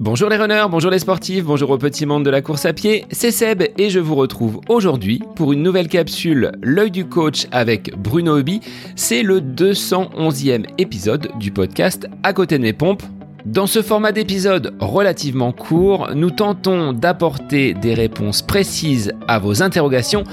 Bonjour 0.00 0.30
les 0.30 0.38
runners, 0.38 0.64
bonjour 0.70 0.90
les 0.90 0.98
sportifs, 0.98 1.44
bonjour 1.44 1.68
au 1.68 1.76
petit 1.76 2.06
monde 2.06 2.24
de 2.24 2.30
la 2.30 2.40
course 2.40 2.64
à 2.64 2.72
pied, 2.72 3.04
c'est 3.10 3.30
Seb 3.30 3.62
et 3.76 3.90
je 3.90 4.00
vous 4.00 4.14
retrouve 4.14 4.62
aujourd'hui 4.70 5.20
pour 5.36 5.52
une 5.52 5.62
nouvelle 5.62 5.88
capsule 5.88 6.52
L'œil 6.62 6.90
du 6.90 7.04
coach 7.04 7.46
avec 7.52 7.94
Bruno 7.98 8.38
Hobby. 8.38 8.60
C'est 8.96 9.22
le 9.22 9.42
211e 9.42 10.64
épisode 10.78 11.28
du 11.38 11.50
podcast 11.50 12.08
À 12.22 12.32
côté 12.32 12.56
de 12.56 12.62
mes 12.62 12.72
pompes. 12.72 13.02
Dans 13.44 13.66
ce 13.66 13.82
format 13.82 14.12
d'épisode 14.12 14.74
relativement 14.80 15.52
court, 15.52 16.08
nous 16.14 16.30
tentons 16.30 16.94
d'apporter 16.94 17.74
des 17.74 17.92
réponses 17.92 18.40
précises 18.40 19.12
à 19.28 19.38
vos 19.38 19.62
interrogations. 19.62 20.24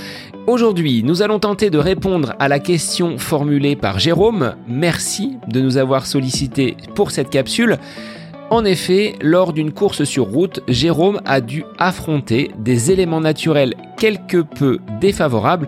Aujourd'hui, 0.48 1.04
nous 1.04 1.24
allons 1.24 1.40
tenter 1.40 1.70
de 1.70 1.78
répondre 1.78 2.36
à 2.40 2.48
la 2.48 2.60
question 2.60 3.18
formulée 3.18 3.76
par 3.76 4.00
Jérôme. 4.00 4.56
Merci 4.66 5.36
de 5.50 5.60
nous 5.60 5.76
avoir 5.76 6.06
sollicité 6.06 6.78
pour 6.96 7.12
cette 7.12 7.30
capsule. 7.30 7.78
En 8.50 8.64
effet, 8.64 9.16
lors 9.20 9.52
d'une 9.52 9.74
course 9.74 10.06
sur 10.06 10.26
route, 10.26 10.62
Jérôme 10.70 11.20
a 11.26 11.42
dû 11.42 11.66
affronter 11.78 12.50
des 12.58 12.92
éléments 12.92 13.20
naturels 13.20 13.74
quelque 13.98 14.38
peu 14.38 14.80
défavorables. 15.02 15.68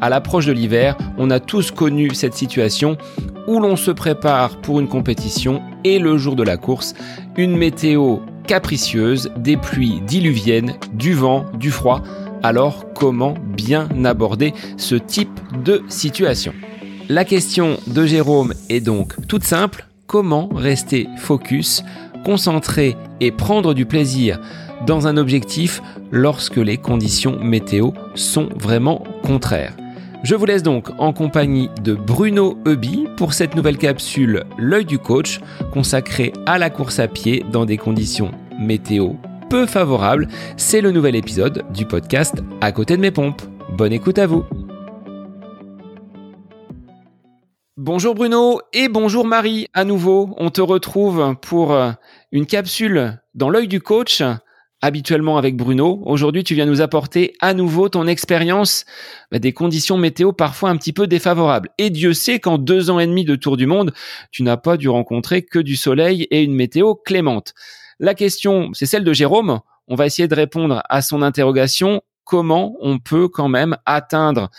À 0.00 0.08
l'approche 0.08 0.46
de 0.46 0.52
l'hiver, 0.52 0.96
on 1.18 1.30
a 1.30 1.40
tous 1.40 1.72
connu 1.72 2.14
cette 2.14 2.34
situation 2.34 2.96
où 3.48 3.58
l'on 3.58 3.74
se 3.74 3.90
prépare 3.90 4.60
pour 4.60 4.78
une 4.78 4.86
compétition 4.86 5.62
et 5.82 5.98
le 5.98 6.16
jour 6.16 6.36
de 6.36 6.44
la 6.44 6.56
course, 6.56 6.94
une 7.36 7.56
météo 7.56 8.18
capricieuse, 8.46 9.32
des 9.36 9.56
pluies 9.56 10.00
diluviennes, 10.06 10.74
du 10.92 11.14
vent, 11.14 11.46
du 11.58 11.72
froid. 11.72 12.02
Alors 12.44 12.92
comment 12.94 13.34
bien 13.48 13.88
aborder 14.04 14.54
ce 14.76 14.94
type 14.94 15.40
de 15.64 15.82
situation? 15.88 16.52
La 17.08 17.24
question 17.24 17.78
de 17.88 18.06
Jérôme 18.06 18.54
est 18.68 18.80
donc 18.80 19.14
toute 19.26 19.44
simple. 19.44 19.88
Comment 20.06 20.48
rester 20.54 21.08
focus 21.16 21.82
concentrer 22.24 22.96
et 23.20 23.30
prendre 23.30 23.74
du 23.74 23.86
plaisir 23.86 24.40
dans 24.86 25.06
un 25.06 25.16
objectif 25.16 25.82
lorsque 26.10 26.56
les 26.56 26.76
conditions 26.76 27.38
météo 27.38 27.90
sont 28.14 28.48
vraiment 28.56 29.04
contraires. 29.22 29.76
Je 30.24 30.36
vous 30.36 30.44
laisse 30.44 30.62
donc 30.62 30.88
en 30.98 31.12
compagnie 31.12 31.68
de 31.82 31.94
Bruno 31.94 32.56
Eubi 32.66 33.06
pour 33.16 33.32
cette 33.34 33.56
nouvelle 33.56 33.76
capsule 33.76 34.44
L'œil 34.56 34.84
du 34.84 34.98
coach 34.98 35.40
consacrée 35.72 36.32
à 36.46 36.58
la 36.58 36.70
course 36.70 37.00
à 37.00 37.08
pied 37.08 37.44
dans 37.50 37.64
des 37.64 37.76
conditions 37.76 38.30
météo 38.60 39.14
peu 39.52 39.66
favorables. 39.66 40.28
C'est 40.56 40.80
le 40.80 40.92
nouvel 40.92 41.14
épisode 41.14 41.64
du 41.74 41.84
podcast 41.84 42.36
À 42.62 42.72
côté 42.72 42.96
de 42.96 43.02
mes 43.02 43.10
pompes. 43.10 43.42
Bonne 43.76 43.92
écoute 43.92 44.18
à 44.18 44.26
vous. 44.26 44.44
Bonjour 47.78 48.14
Bruno 48.14 48.60
et 48.74 48.88
bonjour 48.88 49.24
Marie 49.24 49.66
à 49.72 49.84
nouveau. 49.84 50.34
On 50.36 50.50
te 50.50 50.60
retrouve 50.60 51.36
pour 51.40 51.72
euh, 51.72 51.92
une 52.30 52.44
capsule 52.44 53.18
dans 53.34 53.48
l'œil 53.48 53.66
du 53.66 53.80
coach, 53.80 54.22
habituellement 54.82 55.38
avec 55.38 55.56
Bruno. 55.56 56.02
Aujourd'hui, 56.04 56.44
tu 56.44 56.54
viens 56.54 56.66
nous 56.66 56.82
apporter 56.82 57.32
à 57.40 57.54
nouveau 57.54 57.88
ton 57.88 58.06
expérience 58.06 58.84
bah, 59.30 59.38
des 59.38 59.54
conditions 59.54 59.96
météo 59.96 60.34
parfois 60.34 60.68
un 60.68 60.76
petit 60.76 60.92
peu 60.92 61.06
défavorables. 61.06 61.70
Et 61.78 61.88
Dieu 61.88 62.12
sait 62.12 62.40
qu'en 62.40 62.58
deux 62.58 62.90
ans 62.90 62.98
et 62.98 63.06
demi 63.06 63.24
de 63.24 63.36
tour 63.36 63.56
du 63.56 63.64
monde, 63.64 63.94
tu 64.30 64.42
n'as 64.42 64.58
pas 64.58 64.76
dû 64.76 64.90
rencontrer 64.90 65.40
que 65.40 65.58
du 65.58 65.76
soleil 65.76 66.24
et 66.30 66.42
une 66.42 66.54
météo 66.54 66.94
clémente. 66.94 67.54
La 67.98 68.12
question, 68.12 68.68
c'est 68.74 68.84
celle 68.84 69.04
de 69.04 69.14
Jérôme. 69.14 69.60
On 69.88 69.94
va 69.94 70.04
essayer 70.04 70.28
de 70.28 70.34
répondre 70.34 70.82
à 70.90 71.00
son 71.00 71.22
interrogation. 71.22 72.02
Comment 72.24 72.76
on 72.80 72.98
peut 72.98 73.28
quand 73.28 73.48
même 73.48 73.78
atteindre 73.86 74.50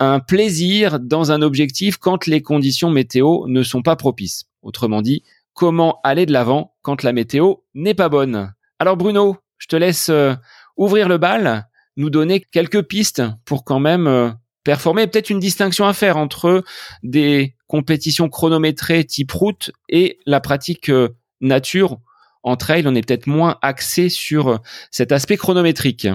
un 0.00 0.20
plaisir 0.20 1.00
dans 1.00 1.32
un 1.32 1.42
objectif 1.42 1.96
quand 1.96 2.26
les 2.26 2.42
conditions 2.42 2.90
météo 2.90 3.46
ne 3.46 3.62
sont 3.62 3.82
pas 3.82 3.96
propices 3.96 4.44
Autrement 4.62 5.02
dit, 5.02 5.22
comment 5.54 6.00
aller 6.04 6.26
de 6.26 6.32
l'avant 6.32 6.74
quand 6.82 7.02
la 7.02 7.12
météo 7.12 7.54
n'est 7.74 7.94
pas 7.94 8.08
bonne. 8.08 8.52
Alors 8.78 8.96
Bruno, 8.96 9.36
je 9.58 9.66
te 9.66 9.76
laisse 9.76 10.08
euh, 10.08 10.34
ouvrir 10.76 11.08
le 11.08 11.18
bal, 11.18 11.68
nous 11.96 12.10
donner 12.10 12.40
quelques 12.40 12.82
pistes 12.82 13.22
pour 13.44 13.64
quand 13.64 13.80
même 13.80 14.06
euh, 14.06 14.30
performer. 14.64 15.06
Peut-être 15.06 15.30
une 15.30 15.40
distinction 15.40 15.86
à 15.86 15.92
faire 15.92 16.16
entre 16.16 16.62
des 17.02 17.56
compétitions 17.66 18.28
chronométrées 18.28 19.04
type 19.04 19.32
route 19.32 19.70
et 19.88 20.18
la 20.26 20.40
pratique 20.40 20.90
euh, 20.90 21.08
nature. 21.40 21.98
En 22.42 22.56
trail, 22.56 22.84
on 22.86 22.94
est 22.94 23.06
peut-être 23.06 23.26
moins 23.26 23.58
axé 23.62 24.08
sur 24.08 24.60
cet 24.90 25.12
aspect 25.12 25.36
chronométrique. 25.36 26.06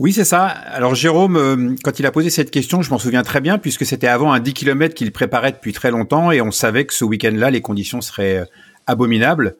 Oui, 0.00 0.14
c'est 0.14 0.24
ça. 0.24 0.46
Alors 0.46 0.94
Jérôme, 0.94 1.76
quand 1.84 2.00
il 2.00 2.06
a 2.06 2.10
posé 2.10 2.30
cette 2.30 2.50
question, 2.50 2.80
je 2.80 2.88
m'en 2.88 2.98
souviens 2.98 3.22
très 3.22 3.42
bien 3.42 3.58
puisque 3.58 3.84
c'était 3.84 4.06
avant 4.06 4.32
un 4.32 4.40
10 4.40 4.54
km 4.54 4.94
qu'il 4.94 5.12
préparait 5.12 5.52
depuis 5.52 5.74
très 5.74 5.90
longtemps 5.90 6.32
et 6.32 6.40
on 6.40 6.50
savait 6.50 6.86
que 6.86 6.94
ce 6.94 7.04
week-end-là, 7.04 7.50
les 7.50 7.60
conditions 7.60 8.00
seraient 8.00 8.48
abominables. 8.86 9.58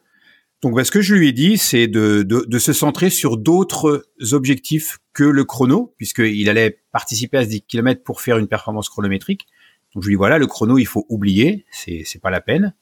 Donc, 0.63 0.73
bah, 0.73 0.83
ce 0.83 0.89
que 0.89 0.99
je 0.99 1.13
lui 1.13 1.27
ai 1.27 1.31
dit, 1.31 1.59
c'est 1.59 1.85
de, 1.85 2.23
de, 2.23 2.59
se 2.59 2.73
centrer 2.73 3.11
sur 3.11 3.37
d'autres 3.37 4.07
objectifs 4.31 4.97
que 5.13 5.23
le 5.23 5.45
chrono, 5.45 5.93
puisqu'il 5.97 6.49
allait 6.49 6.79
participer 6.91 7.37
à 7.37 7.43
ce 7.43 7.49
10 7.49 7.61
km 7.61 8.03
pour 8.03 8.19
faire 8.19 8.39
une 8.39 8.47
performance 8.47 8.89
chronométrique. 8.89 9.45
Donc, 9.93 10.01
je 10.01 10.07
lui 10.07 10.15
dis, 10.15 10.17
voilà, 10.17 10.39
le 10.39 10.47
chrono, 10.47 10.79
il 10.79 10.87
faut 10.87 11.05
oublier, 11.07 11.67
c'est 11.71 12.21
pas 12.21 12.31
la 12.31 12.41
peine. 12.41 12.73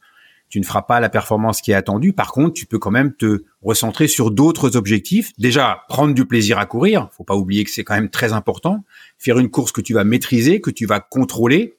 Tu 0.49 0.59
ne 0.59 0.65
feras 0.65 0.81
pas 0.81 0.99
la 0.99 1.09
performance 1.09 1.61
qui 1.61 1.71
est 1.71 1.75
attendue. 1.75 2.11
Par 2.11 2.31
contre, 2.31 2.53
tu 2.53 2.65
peux 2.65 2.79
quand 2.79 2.91
même 2.91 3.13
te 3.13 3.43
recentrer 3.61 4.07
sur 4.07 4.31
d'autres 4.31 4.75
objectifs. 4.75 5.31
Déjà, 5.37 5.83
prendre 5.87 6.13
du 6.13 6.25
plaisir 6.25 6.57
à 6.57 6.65
courir. 6.65 7.09
Faut 7.11 7.23
pas 7.23 7.35
oublier 7.35 7.63
que 7.63 7.71
c'est 7.71 7.83
quand 7.83 7.93
même 7.93 8.09
très 8.09 8.33
important. 8.33 8.83
Faire 9.17 9.37
une 9.37 9.49
course 9.49 9.71
que 9.71 9.81
tu 9.81 9.93
vas 9.93 10.03
maîtriser, 10.03 10.59
que 10.59 10.71
tu 10.71 10.85
vas 10.85 10.99
contrôler. 10.99 11.77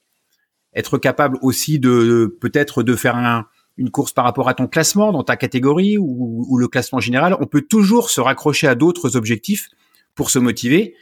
Être 0.74 0.98
capable 0.98 1.36
aussi 1.42 1.80
de, 1.80 2.36
peut-être 2.40 2.84
de 2.84 2.94
faire 2.94 3.16
un, 3.16 3.46
une 3.76 3.90
course 3.90 4.12
par 4.12 4.24
rapport 4.24 4.48
à 4.48 4.54
ton 4.54 4.68
classement 4.68 5.10
dans 5.10 5.24
ta 5.24 5.36
catégorie 5.36 5.98
ou 5.98 6.56
le 6.56 6.68
classement 6.68 7.00
général. 7.00 7.36
On 7.40 7.46
peut 7.46 7.62
toujours 7.62 8.08
se 8.10 8.20
raccrocher 8.20 8.68
à 8.68 8.76
d'autres 8.76 9.16
objectifs 9.16 9.68
pour 10.14 10.30
se 10.30 10.38
motiver 10.38 10.94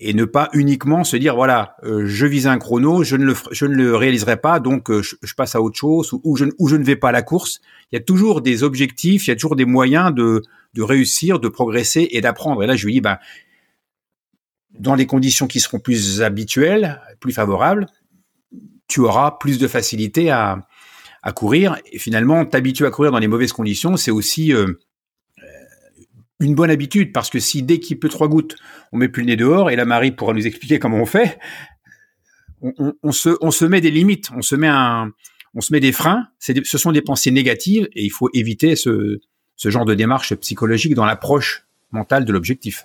et 0.00 0.14
ne 0.14 0.24
pas 0.24 0.48
uniquement 0.54 1.04
se 1.04 1.16
dire 1.16 1.36
voilà 1.36 1.76
euh, 1.84 2.06
je 2.06 2.26
vise 2.26 2.46
un 2.46 2.58
chrono 2.58 3.04
je 3.04 3.16
ne 3.16 3.24
le 3.24 3.34
je 3.50 3.66
ne 3.66 3.74
le 3.74 3.94
réaliserai 3.94 4.38
pas 4.38 4.58
donc 4.58 4.90
euh, 4.90 5.02
je, 5.02 5.34
passe 5.36 5.54
à 5.54 5.60
autre 5.60 5.76
chose 5.76 6.12
ou, 6.24 6.36
je 6.36 6.46
ou 6.58 6.68
je 6.68 6.76
ne 6.76 6.84
vais 6.84 6.96
pas 6.96 7.10
à 7.10 7.12
la 7.12 7.22
course. 7.22 7.60
Il 7.92 7.96
y 7.96 7.98
a 7.98 8.02
toujours 8.02 8.40
des 8.40 8.62
objectifs 8.62 9.26
il 9.26 9.30
y 9.30 9.32
a 9.32 9.36
toujours 9.36 9.56
des 9.56 9.66
moyens 9.66 10.12
de 10.14 10.42
de 10.74 10.82
réussir 10.82 11.38
de 11.38 11.48
progresser 11.48 12.08
et 12.12 12.20
d'apprendre. 12.22 12.62
Et 12.62 12.66
là 12.66 12.76
je 12.76 12.86
lui 12.86 12.94
dis 12.94 13.00
ben 13.02 13.18
dans 14.78 14.94
les 14.94 15.06
conditions 15.06 15.46
qui 15.46 15.60
seront 15.60 15.80
plus 15.80 16.22
habituelles 16.22 17.00
plus 17.20 17.32
favorables 17.32 17.86
tu 18.88 19.00
auras 19.00 19.32
plus 19.32 19.58
de 19.58 19.68
facilité 19.68 20.30
à 20.30 20.66
à 21.22 21.32
courir. 21.32 21.76
Et 21.92 21.98
finalement 21.98 22.46
t'habituer 22.46 22.86
à 22.86 22.90
courir 22.90 23.12
dans 23.12 23.18
les 23.18 23.28
mauvaises 23.28 23.52
conditions 23.52 23.98
c'est 23.98 24.10
aussi 24.10 24.54
euh, 24.54 24.80
une 26.40 26.54
bonne 26.54 26.70
habitude 26.70 27.12
parce 27.12 27.30
que 27.30 27.38
si 27.38 27.62
dès 27.62 27.78
qu'il 27.78 27.98
peut 27.98 28.08
trois 28.08 28.28
gouttes, 28.28 28.56
on 28.92 28.98
met 28.98 29.08
plus 29.08 29.22
le 29.22 29.28
nez 29.28 29.36
dehors 29.36 29.70
et 29.70 29.76
la 29.76 29.84
Marie 29.84 30.10
pourra 30.10 30.32
nous 30.32 30.46
expliquer 30.46 30.78
comment 30.78 30.98
on 30.98 31.06
fait, 31.06 31.38
on, 32.62 33.12
se, 33.12 33.64
met 33.64 33.80
des 33.80 33.90
limites, 33.90 34.30
on 34.36 34.42
se 34.42 34.54
met 34.54 34.68
un, 34.68 35.12
on 35.54 35.60
se 35.60 35.72
met 35.72 35.80
des 35.80 35.92
freins. 35.92 36.26
ce 36.38 36.78
sont 36.78 36.92
des 36.92 37.02
pensées 37.02 37.30
négatives 37.30 37.88
et 37.94 38.04
il 38.04 38.10
faut 38.10 38.28
éviter 38.34 38.76
ce, 38.76 39.20
ce 39.56 39.70
genre 39.70 39.84
de 39.84 39.94
démarche 39.94 40.34
psychologique 40.36 40.94
dans 40.94 41.06
l'approche 41.06 41.66
mentale 41.92 42.24
de 42.24 42.32
l'objectif. 42.32 42.84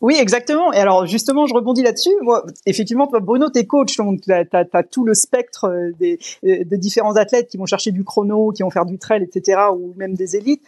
Oui, 0.00 0.16
exactement. 0.18 0.72
Et 0.72 0.78
alors, 0.78 1.04
justement, 1.04 1.46
je 1.46 1.52
rebondis 1.52 1.82
là-dessus. 1.82 2.14
Moi, 2.22 2.44
effectivement, 2.64 3.06
toi, 3.06 3.20
Bruno, 3.20 3.50
t'es 3.50 3.66
coach, 3.66 3.96
donc 3.98 4.22
tu 4.22 4.32
as, 4.32 4.82
tout 4.84 5.04
le 5.04 5.12
spectre 5.12 5.64
euh, 5.64 5.92
des, 5.98 6.18
euh, 6.44 6.64
des 6.64 6.78
différents 6.78 7.16
athlètes 7.16 7.48
qui 7.48 7.58
vont 7.58 7.66
chercher 7.66 7.92
du 7.92 8.02
chrono, 8.02 8.50
qui 8.50 8.62
vont 8.62 8.70
faire 8.70 8.86
du 8.86 8.98
trail, 8.98 9.22
etc., 9.22 9.60
ou 9.74 9.92
même 9.96 10.14
des 10.14 10.36
élites 10.36 10.62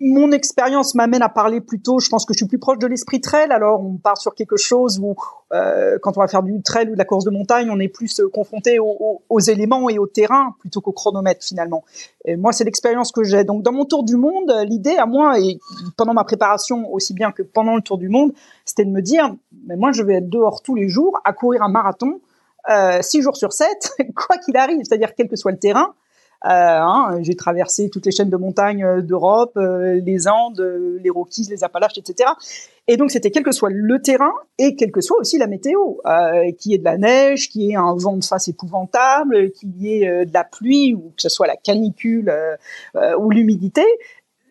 mon 0.00 0.32
expérience 0.32 0.94
m'amène 0.94 1.20
à 1.20 1.28
parler 1.28 1.60
plutôt, 1.60 2.00
je 2.00 2.08
pense 2.08 2.24
que 2.24 2.32
je 2.32 2.38
suis 2.38 2.46
plus 2.46 2.58
proche 2.58 2.78
de 2.78 2.86
l'esprit 2.86 3.20
trail, 3.20 3.50
alors 3.50 3.82
on 3.82 3.96
part 3.96 4.16
sur 4.16 4.34
quelque 4.34 4.56
chose 4.56 4.98
où 4.98 5.14
euh, 5.52 5.98
quand 6.00 6.16
on 6.16 6.20
va 6.20 6.28
faire 6.28 6.42
du 6.42 6.62
trail 6.62 6.88
ou 6.88 6.92
de 6.92 6.98
la 6.98 7.04
course 7.04 7.24
de 7.24 7.30
montagne, 7.30 7.68
on 7.70 7.78
est 7.78 7.88
plus 7.88 8.20
euh, 8.20 8.28
confronté 8.28 8.78
aux, 8.78 9.40
éléments 9.40 9.90
et 9.90 9.98
au 9.98 10.06
terrain 10.06 10.54
plutôt 10.60 10.80
qu'au 10.80 10.92
chronomètre 10.92 11.44
finalement. 11.44 11.84
Et 12.24 12.36
moi, 12.36 12.52
c'est 12.52 12.64
l'expérience 12.64 13.12
que 13.12 13.24
j'ai. 13.24 13.44
Donc 13.44 13.62
dans 13.62 13.72
mon 13.72 13.84
tour 13.84 14.02
du 14.04 14.16
monde, 14.16 14.50
l'idée 14.64 14.96
à 14.96 15.04
moi, 15.04 15.38
et 15.38 15.58
pendant 15.96 16.14
ma 16.14 16.24
préparation 16.24 16.90
aussi 16.92 17.12
bien 17.12 17.30
que 17.30 17.42
pendant 17.42 17.76
le 17.76 17.82
tour 17.82 17.98
du 17.98 18.08
monde, 18.08 18.32
c'était 18.64 18.84
de 18.84 18.90
me 18.90 19.02
dire, 19.02 19.34
mais 19.66 19.76
moi 19.76 19.92
je 19.92 20.02
vais 20.02 20.14
être 20.14 20.30
dehors 20.30 20.62
tous 20.62 20.74
les 20.74 20.88
jours 20.88 21.20
à 21.24 21.34
courir 21.34 21.62
un 21.62 21.68
marathon, 21.68 22.20
euh, 22.70 23.02
six 23.02 23.22
jours 23.22 23.36
sur 23.36 23.52
sept, 23.52 23.92
quoi 24.14 24.38
qu'il 24.38 24.56
arrive, 24.56 24.80
c'est-à-dire 24.84 25.14
quel 25.14 25.28
que 25.28 25.36
soit 25.36 25.52
le 25.52 25.58
terrain. 25.58 25.94
Euh, 26.46 26.48
hein, 26.48 27.18
j'ai 27.20 27.36
traversé 27.36 27.90
toutes 27.90 28.06
les 28.06 28.12
chaînes 28.12 28.30
de 28.30 28.36
montagnes 28.36 28.82
euh, 28.82 29.02
d'Europe, 29.02 29.52
euh, 29.58 30.00
les 30.02 30.26
Andes, 30.26 30.60
les 31.02 31.10
Rockies, 31.10 31.46
les 31.50 31.64
Appalaches, 31.64 31.98
etc. 31.98 32.30
Et 32.88 32.96
donc 32.96 33.10
c'était 33.10 33.30
quel 33.30 33.42
que 33.42 33.52
soit 33.52 33.68
le 33.70 34.00
terrain 34.00 34.32
et 34.58 34.74
quelle 34.74 34.90
que 34.90 35.02
soit 35.02 35.18
aussi 35.18 35.36
la 35.36 35.46
météo, 35.46 35.96
euh, 36.06 36.50
qui 36.58 36.72
est 36.72 36.78
de 36.78 36.84
la 36.84 36.96
neige, 36.96 37.50
qui 37.50 37.70
est 37.70 37.76
un 37.76 37.94
vent 37.94 38.16
de 38.16 38.24
face 38.24 38.48
épouvantable, 38.48 39.50
qui 39.50 39.92
est 39.92 40.24
de 40.24 40.32
la 40.32 40.44
pluie 40.44 40.94
ou 40.94 41.12
que 41.14 41.22
ce 41.22 41.28
soit 41.28 41.46
la 41.46 41.56
canicule 41.56 42.32
ou 43.18 43.30
l'humidité, 43.30 43.84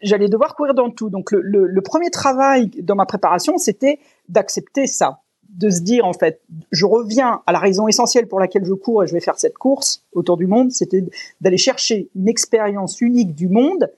j'allais 0.02 0.30
devoir 0.30 0.56
courir 0.56 0.76
dans 0.76 0.92
tout. 0.92 1.10
Donc 1.10 1.32
le, 1.32 1.42
le, 1.42 1.66
le 1.66 1.82
premier 1.82 2.12
travail 2.12 2.70
dans 2.82 2.96
ma 2.96 3.06
préparation, 3.06 3.58
c'était 3.58 4.00
d'accepter 4.30 4.86
ça 4.86 5.22
de 5.58 5.70
se 5.70 5.82
dire 5.82 6.06
en 6.06 6.14
fait, 6.14 6.42
je 6.72 6.86
reviens 6.86 7.42
à 7.46 7.52
la 7.52 7.60
raison 7.60 7.88
essentielle 7.88 8.28
pour 8.28 8.40
laquelle 8.40 8.66
je 8.66 8.74
cours 8.74 9.04
et 9.04 9.08
je 9.08 9.14
vais 9.14 9.20
faire 9.20 9.38
cette 9.40 9.58
course 9.58 10.04
autour 10.14 10.38
du 10.38 10.48
monde, 10.48 10.72
c'était 10.72 11.04
d'aller 11.42 11.58
chercher 11.58 12.10
une 12.16 12.28
expérience 12.28 13.02
unique 13.02 13.36
du 13.36 13.50
monde 13.50 13.92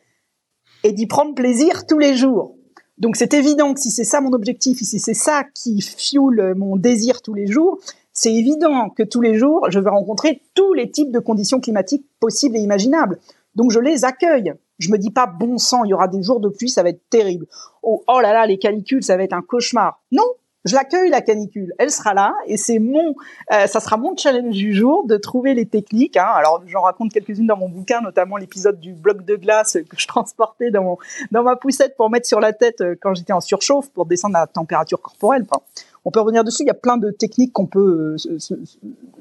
et 0.83 0.91
d'y 0.91 1.07
prendre 1.07 1.35
plaisir 1.35 1.85
tous 1.85 1.99
les 1.99 2.15
jours. 2.15 2.55
Donc 2.97 3.15
c'est 3.15 3.33
évident 3.33 3.73
que 3.73 3.79
si 3.79 3.91
c'est 3.91 4.03
ça 4.03 4.21
mon 4.21 4.33
objectif, 4.33 4.79
si 4.79 4.99
c'est 4.99 5.13
ça 5.13 5.43
qui 5.55 5.81
fuel 5.81 6.53
mon 6.55 6.77
désir 6.77 7.21
tous 7.21 7.33
les 7.33 7.47
jours, 7.47 7.79
c'est 8.13 8.33
évident 8.33 8.89
que 8.89 9.03
tous 9.03 9.21
les 9.21 9.35
jours, 9.35 9.67
je 9.69 9.79
vais 9.79 9.89
rencontrer 9.89 10.41
tous 10.53 10.73
les 10.73 10.91
types 10.91 11.11
de 11.11 11.19
conditions 11.19 11.59
climatiques 11.59 12.05
possibles 12.19 12.57
et 12.57 12.59
imaginables. 12.59 13.19
Donc 13.55 13.71
je 13.71 13.79
les 13.79 14.05
accueille. 14.05 14.53
Je 14.79 14.91
me 14.91 14.97
dis 14.97 15.11
pas 15.11 15.27
bon 15.27 15.57
sang, 15.57 15.83
il 15.83 15.89
y 15.89 15.93
aura 15.93 16.07
des 16.07 16.23
jours 16.23 16.39
de 16.39 16.49
pluie, 16.49 16.69
ça 16.69 16.83
va 16.83 16.89
être 16.89 17.07
terrible. 17.09 17.45
Oh, 17.83 18.03
oh 18.07 18.19
là 18.19 18.33
là, 18.33 18.45
les 18.45 18.57
canicules, 18.57 19.03
ça 19.03 19.15
va 19.15 19.23
être 19.23 19.33
un 19.33 19.41
cauchemar. 19.41 20.01
Non, 20.11 20.23
je 20.65 20.75
l'accueille 20.75 21.09
la 21.09 21.21
canicule, 21.21 21.73
elle 21.79 21.91
sera 21.91 22.13
là 22.13 22.33
et 22.45 22.57
c'est 22.57 22.79
mon, 22.79 23.15
euh, 23.51 23.67
ça 23.67 23.79
sera 23.79 23.97
mon 23.97 24.15
challenge 24.15 24.55
du 24.55 24.73
jour 24.73 25.05
de 25.07 25.17
trouver 25.17 25.53
les 25.53 25.65
techniques. 25.65 26.17
Hein. 26.17 26.29
Alors 26.35 26.63
j'en 26.67 26.81
raconte 26.81 27.11
quelques-unes 27.11 27.47
dans 27.47 27.57
mon 27.57 27.69
bouquin, 27.69 28.01
notamment 28.01 28.37
l'épisode 28.37 28.79
du 28.79 28.93
bloc 28.93 29.25
de 29.25 29.35
glace 29.35 29.77
que 29.89 29.99
je 29.99 30.07
transportais 30.07 30.71
dans 30.71 30.83
mon, 30.83 30.97
dans 31.31 31.43
ma 31.43 31.55
poussette 31.55 31.95
pour 31.97 32.09
mettre 32.09 32.27
sur 32.27 32.39
la 32.39 32.53
tête 32.53 32.81
euh, 32.81 32.95
quand 32.99 33.13
j'étais 33.13 33.33
en 33.33 33.41
surchauffe 33.41 33.89
pour 33.89 34.05
descendre 34.05 34.33
la 34.33 34.47
température 34.47 35.01
corporelle. 35.01 35.45
Enfin, 35.49 35.61
on 36.05 36.11
peut 36.11 36.19
revenir 36.19 36.43
dessus. 36.43 36.63
Il 36.63 36.67
y 36.67 36.71
a 36.71 36.75
plein 36.75 36.97
de 36.97 37.11
techniques 37.11 37.53
qu'on 37.53 37.67
peut 37.67 38.15
euh, 38.25 38.55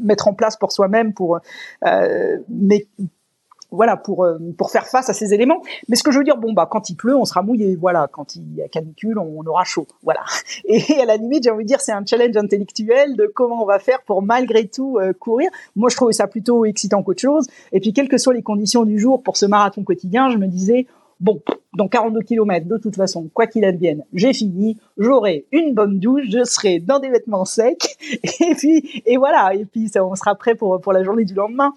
mettre 0.00 0.28
en 0.28 0.34
place 0.34 0.56
pour 0.56 0.72
soi-même 0.72 1.12
pour, 1.12 1.38
euh, 1.86 2.38
mais 2.48 2.86
voilà 3.70 3.96
pour 3.96 4.24
euh, 4.24 4.38
pour 4.56 4.70
faire 4.70 4.86
face 4.86 5.08
à 5.08 5.12
ces 5.12 5.34
éléments. 5.34 5.62
Mais 5.88 5.96
ce 5.96 6.02
que 6.02 6.10
je 6.10 6.18
veux 6.18 6.24
dire, 6.24 6.36
bon 6.36 6.52
bah 6.52 6.66
quand 6.70 6.90
il 6.90 6.96
pleut, 6.96 7.16
on 7.16 7.24
sera 7.24 7.42
mouillé, 7.42 7.76
voilà. 7.76 8.08
Quand 8.10 8.36
il 8.36 8.54
y 8.54 8.62
a 8.62 8.68
canicule, 8.68 9.18
on, 9.18 9.44
aura 9.46 9.64
chaud, 9.64 9.86
voilà. 10.02 10.20
Et 10.64 11.00
à 11.00 11.04
la 11.04 11.16
limite, 11.16 11.44
j'ai 11.44 11.50
envie 11.50 11.64
de 11.64 11.68
dire, 11.68 11.80
c'est 11.80 11.92
un 11.92 12.04
challenge 12.04 12.36
intellectuel 12.36 13.16
de 13.16 13.26
comment 13.26 13.62
on 13.62 13.66
va 13.66 13.78
faire 13.78 14.02
pour 14.02 14.22
malgré 14.22 14.66
tout 14.68 14.98
euh, 14.98 15.12
courir. 15.12 15.50
Moi, 15.76 15.88
je 15.90 15.96
trouvais 15.96 16.12
ça 16.12 16.26
plutôt 16.26 16.64
excitant 16.64 17.02
qu'autre 17.02 17.20
chose. 17.20 17.46
Et 17.72 17.80
puis, 17.80 17.92
quelles 17.92 18.08
que 18.08 18.18
soient 18.18 18.34
les 18.34 18.42
conditions 18.42 18.84
du 18.84 18.98
jour 18.98 19.22
pour 19.22 19.36
ce 19.36 19.46
marathon 19.46 19.82
quotidien, 19.82 20.30
je 20.30 20.38
me 20.38 20.46
disais, 20.46 20.86
bon, 21.20 21.40
dans 21.76 21.88
42 21.88 22.22
km, 22.22 22.66
de 22.66 22.76
toute 22.78 22.96
façon, 22.96 23.28
quoi 23.32 23.46
qu'il 23.46 23.64
advienne, 23.64 24.04
j'ai 24.12 24.32
fini, 24.32 24.78
j'aurai 24.98 25.46
une 25.52 25.74
bonne 25.74 25.98
douche, 26.00 26.24
je 26.28 26.44
serai 26.44 26.80
dans 26.80 26.98
des 26.98 27.10
vêtements 27.10 27.44
secs, 27.44 27.96
et 28.40 28.54
puis, 28.56 29.02
et 29.06 29.16
voilà, 29.16 29.54
et 29.54 29.64
puis 29.64 29.88
ça, 29.88 30.04
on 30.04 30.14
sera 30.14 30.34
prêt 30.34 30.54
pour, 30.54 30.80
pour 30.80 30.92
la 30.92 31.04
journée 31.04 31.24
du 31.24 31.34
lendemain 31.34 31.72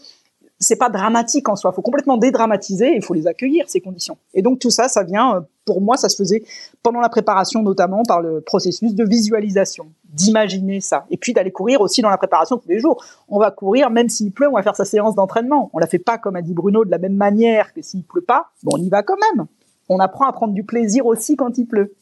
c'est 0.63 0.77
pas 0.77 0.89
dramatique 0.89 1.47
en 1.49 1.55
soi. 1.55 1.71
Il 1.71 1.75
faut 1.75 1.81
complètement 1.81 2.17
dédramatiser 2.17 2.93
il 2.95 3.03
faut 3.03 3.13
les 3.13 3.27
accueillir 3.27 3.65
ces 3.67 3.81
conditions. 3.81 4.17
Et 4.33 4.41
donc 4.41 4.59
tout 4.59 4.69
ça, 4.69 4.87
ça 4.87 5.03
vient, 5.03 5.35
euh, 5.35 5.41
pour 5.65 5.81
moi, 5.81 5.97
ça 5.97 6.09
se 6.09 6.15
faisait 6.15 6.43
pendant 6.81 6.99
la 6.99 7.09
préparation, 7.09 7.61
notamment 7.61 8.03
par 8.03 8.21
le 8.21 8.41
processus 8.41 8.95
de 8.95 9.03
visualisation, 9.03 9.87
d'imaginer 10.05 10.81
ça, 10.81 11.05
et 11.09 11.17
puis 11.17 11.33
d'aller 11.33 11.51
courir 11.51 11.81
aussi 11.81 12.01
dans 12.01 12.09
la 12.09 12.17
préparation 12.17 12.57
tous 12.57 12.69
les 12.69 12.79
jours. 12.79 13.03
On 13.27 13.39
va 13.39 13.51
courir 13.51 13.89
même 13.89 14.09
s'il 14.09 14.31
pleut, 14.31 14.47
on 14.47 14.53
va 14.53 14.63
faire 14.63 14.75
sa 14.75 14.85
séance 14.85 15.15
d'entraînement. 15.15 15.69
On 15.73 15.79
la 15.79 15.87
fait 15.87 15.99
pas 15.99 16.17
comme 16.17 16.35
a 16.35 16.41
dit 16.41 16.53
Bruno 16.53 16.85
de 16.85 16.91
la 16.91 16.97
même 16.97 17.15
manière 17.15 17.73
que 17.73 17.81
s'il 17.81 18.03
pleut 18.03 18.21
pas. 18.21 18.47
Bon, 18.63 18.77
on 18.77 18.81
y 18.81 18.89
va 18.89 19.03
quand 19.03 19.17
même. 19.35 19.45
On 19.89 19.99
apprend 19.99 20.25
à 20.25 20.33
prendre 20.33 20.53
du 20.53 20.63
plaisir 20.63 21.05
aussi 21.05 21.35
quand 21.35 21.57
il 21.57 21.65
pleut. 21.65 21.95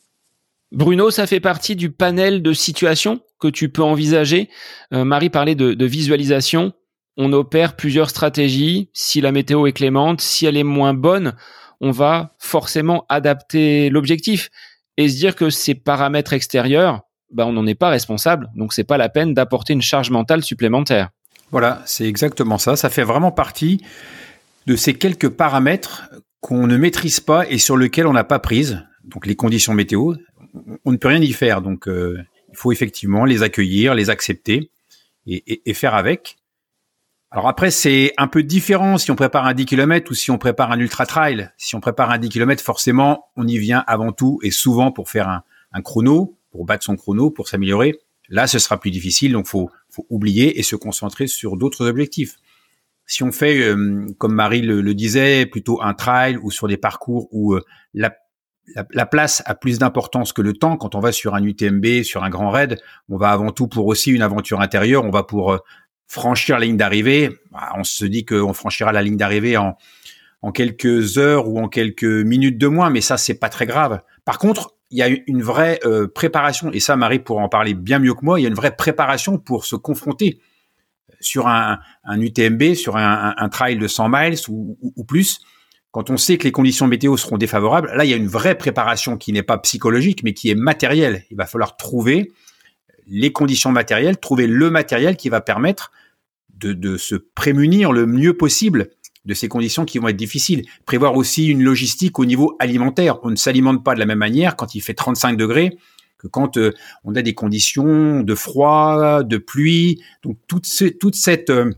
Bruno, 0.72 1.12
ça 1.12 1.28
fait 1.28 1.42
partie 1.42 1.75
du 1.75 1.92
panel 1.92 2.42
de 2.42 2.54
situations 2.54 3.19
que 3.40 3.50
tu 3.50 3.68
peux 3.68 3.81
envisager. 3.81 4.50
Euh, 4.94 5.04
Marie 5.04 5.30
parlait 5.30 5.56
de 5.56 5.86
visualisation 5.86 6.74
on 7.18 7.34
opère 7.34 7.75
plusieurs 7.75 8.10
stratégies. 8.10 8.90
Si 8.94 9.22
la 9.22 9.31
météo 9.31 9.68
est 9.68 9.74
clémente, 9.74 10.22
si 10.22 10.46
elle 10.46 10.58
est 10.58 10.63
moins 10.63 10.94
bonne, 10.94 11.34
on 11.80 11.92
va 11.92 12.36
forcément 12.40 13.06
adapter 13.10 13.90
l'objectif 13.90 14.50
et 14.98 15.10
se 15.10 15.16
dire 15.16 15.36
que 15.36 15.50
ces 15.50 15.75
paramètres 15.75 16.34
extérieurs, 16.34 17.02
bah, 17.31 17.46
on 17.46 17.54
n'en 17.54 17.66
est 17.66 17.75
pas 17.75 17.90
responsable. 17.90 18.50
Donc 18.56 18.74
c'est 18.74 18.84
pas 18.84 18.98
la 18.98 19.10
peine 19.10 19.34
d'apporter 19.34 19.74
une 19.74 19.81
charge 19.81 20.12
mentale 20.12 20.44
supplémentaire. 20.44 21.10
Voilà, 21.52 21.81
c'est 21.86 22.06
exactement 22.06 22.58
ça. 22.58 22.75
Ça 22.75 22.90
fait 22.90 23.04
vraiment 23.04 23.31
partie 23.31 23.84
de 24.68 24.75
ces 24.75 24.94
quelques 24.94 25.30
paramètres 25.30 26.10
qu'on 26.40 26.68
ne 26.68 26.78
maîtrise 26.78 27.19
pas 27.19 27.50
et 27.50 27.58
sur 27.58 27.78
lesquels 27.78 28.08
on 28.08 28.13
n'a 28.13 28.24
pas 28.24 28.40
prise. 28.40 28.86
Donc 29.04 29.25
les 29.25 29.36
conditions 29.36 29.74
météo, 29.74 30.13
on 30.86 30.92
ne 30.92 30.98
peut 30.98 31.10
rien 31.10 31.22
y 31.22 31.34
faire. 31.34 31.62
Donc 31.62 31.88
euh, 31.88 32.18
il 32.50 32.58
faut 32.58 32.72
effectivement 32.72 33.25
les 33.25 33.44
accueillir, 33.44 33.96
les 33.96 34.10
accepter 34.10 34.72
et 35.28 35.74
faire 35.75 35.94
avec. 35.94 36.38
Alors 37.33 37.48
après, 37.48 37.72
c'est 37.72 38.13
un 38.18 38.28
peu 38.28 38.44
différent 38.44 38.98
si 38.98 39.10
on 39.10 39.16
prépare 39.16 39.45
un 39.45 39.54
10 39.54 39.66
km 39.66 40.12
ou 40.12 40.13
si 40.13 40.31
on 40.31 40.38
prépare 40.38 40.72
un 40.72 40.80
ultra 40.80 41.06
trail. 41.06 41.50
Si 41.57 41.75
on 41.75 41.80
prépare 41.80 42.12
un 42.12 42.18
10 42.18 42.28
km, 42.28 42.62
forcément, 42.62 43.30
on 43.38 43.48
y 43.48 43.57
vient 43.57 43.86
avant 43.88 44.12
tout 44.12 44.39
et 44.44 44.51
souvent 44.51 44.92
pour 44.92 45.10
faire 45.10 45.42
un, 45.72 45.81
chrono, 45.81 46.38
pour 46.51 46.66
battre 46.66 46.83
son 46.83 46.98
chrono, 46.98 47.31
pour 47.31 47.48
s'améliorer. 47.48 47.98
Là, 48.28 48.48
ce 48.48 48.60
sera 48.60 48.78
plus 48.78 48.92
difficile, 48.92 49.31
donc 49.31 49.48
faut, 49.48 49.69
faut 49.89 50.06
oublier 50.10 50.60
et 50.60 50.63
se 50.63 50.75
concentrer 50.75 51.28
sur 51.28 51.56
d'autres 51.56 51.88
objectifs. 51.88 52.36
Si 53.06 53.24
on 53.24 53.31
fait, 53.31 53.60
euh, 53.60 54.07
comme 54.18 54.34
Marie 54.34 54.62
le, 54.62 54.94
disait, 54.94 55.45
plutôt 55.45 55.81
un 55.81 55.94
trail 55.94 56.38
ou 56.38 56.51
sur 56.51 56.68
des 56.68 56.77
parcours 56.77 57.30
où 57.31 57.54
euh, 57.54 57.63
la, 57.94 58.13
la, 58.75 58.86
la, 58.92 59.06
place 59.06 59.42
a 59.45 59.56
plus 59.56 59.80
d'importance 59.80 60.34
que 60.34 60.42
le 60.42 60.54
temps, 60.54 60.75
quand 60.75 60.95
on 60.95 61.00
va 61.00 61.12
sur 61.13 61.34
un 61.36 61.44
UTMB, 61.44 62.04
sur 62.04 62.24
un 62.24 62.30
grand 62.30 62.50
raid, 62.50 62.77
on 63.10 63.18
va 63.18 63.31
avant 63.31 63.51
tout 63.51 63.68
pour 63.68 63.88
aussi 63.88 64.12
une 64.12 64.22
aventure 64.22 64.62
intérieure, 64.62 65.04
on 65.06 65.12
va 65.12 65.24
pour 65.24 65.54
euh, 65.54 65.57
franchir 66.12 66.60
la 66.60 66.66
ligne 66.66 66.75
d'arrivée, 66.75 67.30
bah, 67.52 67.72
on 67.78 67.86
se 67.86 68.04
dit 68.04 68.25
qu'on 68.25 68.52
franchira 68.52 68.92
la 68.92 69.02
ligne 69.02 69.16
d'arrivée 69.16 69.56
en, 69.56 69.78
en 70.42 70.52
quelques 70.52 71.18
heures 71.18 71.48
ou 71.48 71.58
en 71.58 71.69
quelques 71.69 72.04
minutes 72.04 72.58
de 72.58 72.68
moins, 72.68 72.90
mais 72.90 73.00
ça 73.00 73.18
c'est 73.18 73.36
pas 73.36 73.48
très 73.48 73.66
grave. 73.66 74.02
Par 74.25 74.38
contre, 74.38 74.75
il 74.90 74.98
y 74.98 75.04
a 75.04 75.08
une 75.08 75.42
vraie 75.42 75.80
euh, 75.86 76.08
préparation, 76.08 76.69
et 76.74 76.81
ça 76.81 76.98
Marie 76.98 77.19
pourra 77.19 77.44
en 77.44 77.48
parler 77.48 77.74
bien 77.74 78.00
mieux 78.00 78.13
que 78.13 78.25
moi, 78.25 78.40
il 78.40 78.44
y 78.44 78.46
a 78.46 78.50
une 78.50 78.56
vraie 78.56 78.75
préparation 78.75 79.38
pour 79.38 79.63
se 79.63 79.78
confronter 79.78 80.42
sur 81.22 81.48
un, 81.48 81.80
UTMB, 82.10 82.74
sur 82.74 82.98
un, 82.98 83.50
trail 83.50 83.78
de 83.78 83.88
100 83.88 84.10
miles 84.10 84.36
ou, 84.50 85.04
plus, 85.08 85.40
quand 85.92 86.10
on 86.10 86.18
sait 86.18 86.38
que 86.38 86.44
les 86.44 86.52
conditions 86.52 86.88
météo 86.88 87.16
seront 87.16 87.38
défavorables, 87.38 87.92
là 87.96 88.04
il 88.04 88.10
y 88.10 88.13
a 88.13 88.18
une 88.18 88.28
vraie 88.28 88.58
préparation 88.58 89.18
qui 89.18 89.31
n'est 89.31 89.44
pas 89.44 89.60
psychologique, 89.60 90.24
mais 90.24 90.34
qui 90.34 90.50
est 90.50 90.56
matérielle. 90.56 91.24
Il 91.30 91.38
va 91.38 91.46
falloir 91.46 91.78
trouver 91.78 92.31
les 93.08 93.31
conditions 93.31 93.72
matérielles, 93.72 94.18
trouver 94.18 94.48
le 94.48 94.72
matériel 94.72 95.16
qui 95.16 95.30
va 95.30 95.42
permettre 95.42 95.92
de, 96.68 96.98
se 96.98 97.16
prémunir 97.16 97.92
le 97.92 98.06
mieux 98.06 98.36
possible 98.36 98.90
de 99.25 99.34
ces 99.34 99.48
conditions 99.48 99.86
qui 99.86 100.00
vont 100.00 100.08
être 100.08 100.18
difficiles. 100.18 100.63
Prévoir 100.86 101.16
aussi 101.16 101.48
une 101.48 101.63
logistique 101.63 102.19
au 102.19 102.25
niveau 102.25 102.56
alimentaire. 102.60 103.19
On 103.24 103.30
ne 103.30 103.36
s'alimente 103.36 103.84
pas 103.84 103.94
de 103.94 104.00
la 104.00 104.06
même 104.06 104.18
manière 104.18 104.56
quand 104.56 104.74
il 104.75 104.81
fait 104.81 104.94
35 104.94 105.38
degrés 105.38 105.78
que 106.18 106.28
quand 106.28 106.58
euh, 106.58 106.72
on 107.04 107.16
a 107.16 107.22
des 107.24 107.34
conditions 107.34 108.22
de 108.22 108.36
froid, 108.36 109.24
de 109.24 109.38
pluie. 109.38 110.04
Donc 110.24 110.38
toute, 110.48 110.66
cette 110.66 111.50
euh, 111.50 111.72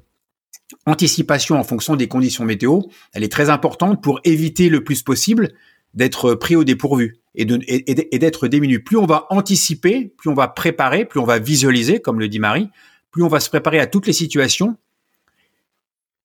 anticipation 0.86 1.58
en 1.58 1.64
fonction 1.64 1.96
des 1.96 2.08
conditions 2.08 2.44
météo, 2.44 2.82
elle 3.14 3.24
est 3.24 3.32
très 3.32 3.50
importante 3.50 4.04
pour 4.04 4.20
éviter 4.26 4.70
le 4.70 4.84
plus 4.84 5.02
possible 5.02 5.54
d'être 5.94 6.34
pris 6.34 6.56
au 6.56 6.64
dépourvu 6.64 7.20
et 7.36 7.46
d'être 7.46 8.48
diminué. 8.48 8.80
Plus 8.80 8.98
on 8.98 9.06
va 9.06 9.28
anticiper, 9.30 10.14
plus 10.18 10.30
on 10.30 10.34
va 10.34 10.48
préparer, 10.48 11.06
plus 11.06 11.20
on 11.20 11.26
va 11.26 11.40
visualiser, 11.40 12.00
comme 12.00 12.20
le 12.20 12.28
dit 12.28 12.40
Marie, 12.40 12.70
plus 13.14 13.24
on 13.24 13.30
va 13.30 13.40
se 13.40 13.50
préparer 13.50 13.80
à 13.80 13.88
toutes 13.88 14.08
les 14.08 14.14
situations, 14.14 14.76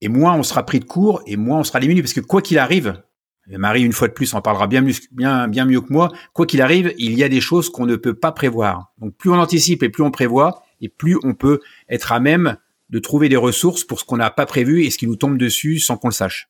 et 0.00 0.08
moins 0.08 0.34
on 0.34 0.42
sera 0.42 0.64
pris 0.64 0.80
de 0.80 0.84
court, 0.84 1.22
et 1.26 1.36
moins 1.36 1.60
on 1.60 1.64
sera 1.64 1.78
diminué, 1.78 2.02
parce 2.02 2.14
que 2.14 2.20
quoi 2.20 2.42
qu'il 2.42 2.58
arrive, 2.58 3.00
Marie, 3.46 3.82
une 3.82 3.92
fois 3.92 4.08
de 4.08 4.12
plus, 4.12 4.34
en 4.34 4.42
parlera 4.42 4.66
bien 4.66 4.82
mieux, 4.82 4.94
bien 5.12 5.64
mieux 5.64 5.80
que 5.80 5.92
moi, 5.92 6.10
quoi 6.34 6.44
qu'il 6.44 6.60
arrive, 6.60 6.92
il 6.98 7.14
y 7.14 7.22
a 7.22 7.28
des 7.28 7.40
choses 7.40 7.70
qu'on 7.70 7.86
ne 7.86 7.96
peut 7.96 8.14
pas 8.14 8.32
prévoir. 8.32 8.92
Donc 8.98 9.14
plus 9.16 9.30
on 9.30 9.38
anticipe 9.38 9.82
et 9.82 9.88
plus 9.88 10.02
on 10.02 10.10
prévoit, 10.10 10.62
et 10.80 10.88
plus 10.88 11.18
on 11.22 11.34
peut 11.34 11.60
être 11.88 12.12
à 12.12 12.20
même 12.20 12.56
de 12.90 12.98
trouver 12.98 13.28
des 13.28 13.36
ressources 13.36 13.84
pour 13.84 14.00
ce 14.00 14.04
qu'on 14.04 14.16
n'a 14.16 14.30
pas 14.30 14.46
prévu 14.46 14.84
et 14.84 14.90
ce 14.90 14.98
qui 14.98 15.06
nous 15.06 15.16
tombe 15.16 15.38
dessus 15.38 15.78
sans 15.78 15.96
qu'on 15.96 16.08
le 16.08 16.14
sache. 16.14 16.48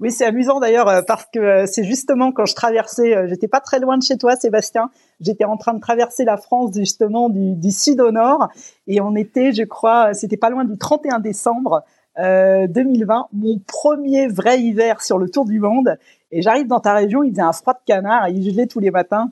Oui, 0.00 0.10
c'est 0.10 0.24
amusant 0.24 0.60
d'ailleurs 0.60 0.88
euh, 0.88 1.02
parce 1.06 1.26
que 1.26 1.38
euh, 1.38 1.66
c'est 1.66 1.84
justement 1.84 2.32
quand 2.32 2.46
je 2.46 2.54
traversais, 2.54 3.14
euh, 3.14 3.26
j'étais 3.28 3.48
pas 3.48 3.60
très 3.60 3.78
loin 3.78 3.98
de 3.98 4.02
chez 4.02 4.16
toi, 4.16 4.34
Sébastien. 4.34 4.90
J'étais 5.20 5.44
en 5.44 5.58
train 5.58 5.74
de 5.74 5.80
traverser 5.80 6.24
la 6.24 6.38
France 6.38 6.70
justement 6.74 7.28
du, 7.28 7.70
sud 7.70 8.00
au 8.00 8.10
nord 8.10 8.48
et 8.86 9.02
on 9.02 9.14
était, 9.14 9.52
je 9.52 9.62
crois, 9.62 10.14
c'était 10.14 10.38
pas 10.38 10.48
loin 10.48 10.64
du 10.64 10.78
31 10.78 11.20
décembre 11.20 11.84
euh, 12.18 12.66
2020, 12.66 13.28
mon 13.34 13.58
premier 13.66 14.26
vrai 14.26 14.60
hiver 14.60 15.02
sur 15.02 15.18
le 15.18 15.28
tour 15.28 15.44
du 15.44 15.60
monde. 15.60 15.98
Et 16.32 16.40
j'arrive 16.40 16.66
dans 16.66 16.80
ta 16.80 16.94
région, 16.94 17.22
il 17.22 17.32
faisait 17.32 17.42
un 17.42 17.52
froid 17.52 17.74
de 17.74 17.80
canard, 17.84 18.28
il 18.30 18.42
gelait 18.42 18.66
tous 18.66 18.80
les 18.80 18.90
matins. 18.90 19.30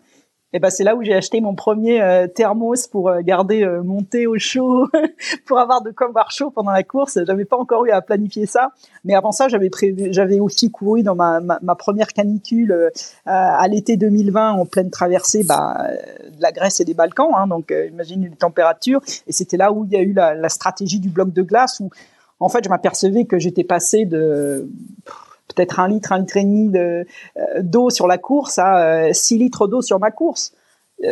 Et 0.55 0.61
ben 0.61 0.71
c'est 0.71 0.85
là 0.85 0.97
où 0.97 1.02
j'ai 1.02 1.12
acheté 1.12 1.43
mon 1.43 1.55
premier 1.55 2.00
euh, 2.00 2.26
thermos 2.26 2.87
pour 2.87 3.11
euh, 3.11 3.21
garder 3.21 3.64
euh, 3.64 3.83
mon 3.83 4.02
thé 4.02 4.26
au 4.26 4.38
chaud, 4.38 4.88
pour 5.47 5.59
avoir 5.59 5.83
de 5.83 5.90
quoi 5.90 6.09
boire 6.11 6.31
chaud 6.31 6.50
pendant 6.50 6.71
la 6.71 6.83
course. 6.83 7.19
J'avais 7.26 7.45
pas 7.45 7.59
encore 7.59 7.85
eu 7.85 7.90
à 7.90 8.00
planifier 8.00 8.47
ça, 8.47 8.71
mais 9.05 9.14
avant 9.14 9.31
ça, 9.31 9.49
j'avais 9.49 9.69
prévu, 9.69 10.09
j'avais 10.11 10.40
aussi 10.40 10.71
couru 10.71 11.02
dans 11.02 11.14
ma, 11.14 11.40
ma, 11.40 11.75
première 11.75 12.14
canicule 12.14 12.73
euh, 12.73 12.90
à 13.25 13.69
l'été 13.69 13.99
2020 13.99 14.52
en 14.52 14.64
pleine 14.64 14.90
traversée 14.90 15.45
bah, 15.45 15.87
de 16.35 16.40
la 16.40 16.50
Grèce 16.50 16.81
et 16.81 16.87
des 16.87 16.95
Balkans. 16.95 17.31
Hein, 17.37 17.47
donc 17.47 17.71
imagine 17.71 18.23
les 18.23 18.31
températures. 18.31 19.02
Et 19.26 19.33
c'était 19.33 19.59
là 19.59 19.71
où 19.71 19.85
il 19.85 19.93
y 19.93 19.97
a 19.97 20.02
eu 20.02 20.14
la, 20.14 20.35
la 20.35 20.49
stratégie 20.49 20.99
du 20.99 21.11
bloc 21.11 21.31
de 21.31 21.43
glace 21.43 21.78
où 21.81 21.90
en 22.40 22.49
fait 22.49 22.64
je 22.64 22.71
m'apercevais 22.71 23.26
que 23.26 23.38
j'étais 23.38 23.64
passé 23.64 24.07
de 24.07 24.67
peut-être 25.55 25.81
un 25.81 25.88
litre, 25.88 26.12
un 26.12 26.19
litre 26.19 26.37
et 26.37 26.45
demi 26.45 26.69
de, 26.69 27.07
euh, 27.37 27.62
d'eau 27.62 27.90
sur 27.90 28.07
la 28.07 28.19
course 28.19 28.59
à 28.59 29.12
6 29.12 29.35
euh, 29.35 29.38
litres 29.38 29.67
d'eau 29.67 29.83
sur 29.83 29.99
ma 29.99 30.11
course. 30.11 30.52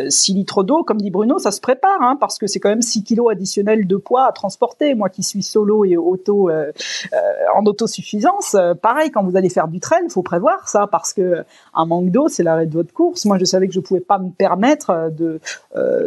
6 0.09 0.33
litres 0.33 0.63
d'eau, 0.63 0.83
comme 0.83 0.97
dit 0.97 1.09
Bruno, 1.09 1.39
ça 1.39 1.51
se 1.51 1.61
prépare, 1.61 2.01
hein, 2.01 2.17
parce 2.19 2.37
que 2.37 2.47
c'est 2.47 2.59
quand 2.59 2.69
même 2.69 2.81
6 2.81 3.03
kilos 3.03 3.31
additionnels 3.31 3.87
de 3.87 3.95
poids 3.95 4.25
à 4.25 4.31
transporter. 4.31 4.95
Moi 4.95 5.09
qui 5.09 5.23
suis 5.23 5.43
solo 5.43 5.85
et 5.85 5.95
auto 5.95 6.49
euh, 6.49 6.71
euh, 7.13 7.17
en 7.55 7.65
autosuffisance, 7.65 8.55
euh, 8.55 8.73
pareil, 8.73 9.11
quand 9.11 9.23
vous 9.23 9.37
allez 9.37 9.49
faire 9.49 9.67
du 9.67 9.79
trail, 9.79 10.01
il 10.03 10.11
faut 10.11 10.23
prévoir 10.23 10.67
ça, 10.67 10.87
parce 10.87 11.13
que 11.13 11.43
un 11.73 11.85
manque 11.85 12.11
d'eau, 12.11 12.27
c'est 12.27 12.43
l'arrêt 12.43 12.65
de 12.65 12.73
votre 12.73 12.93
course. 12.93 13.25
Moi, 13.25 13.37
je 13.37 13.45
savais 13.45 13.67
que 13.67 13.73
je 13.73 13.79
pouvais 13.79 14.01
pas 14.01 14.19
me 14.19 14.29
permettre 14.29 15.11
de 15.17 15.39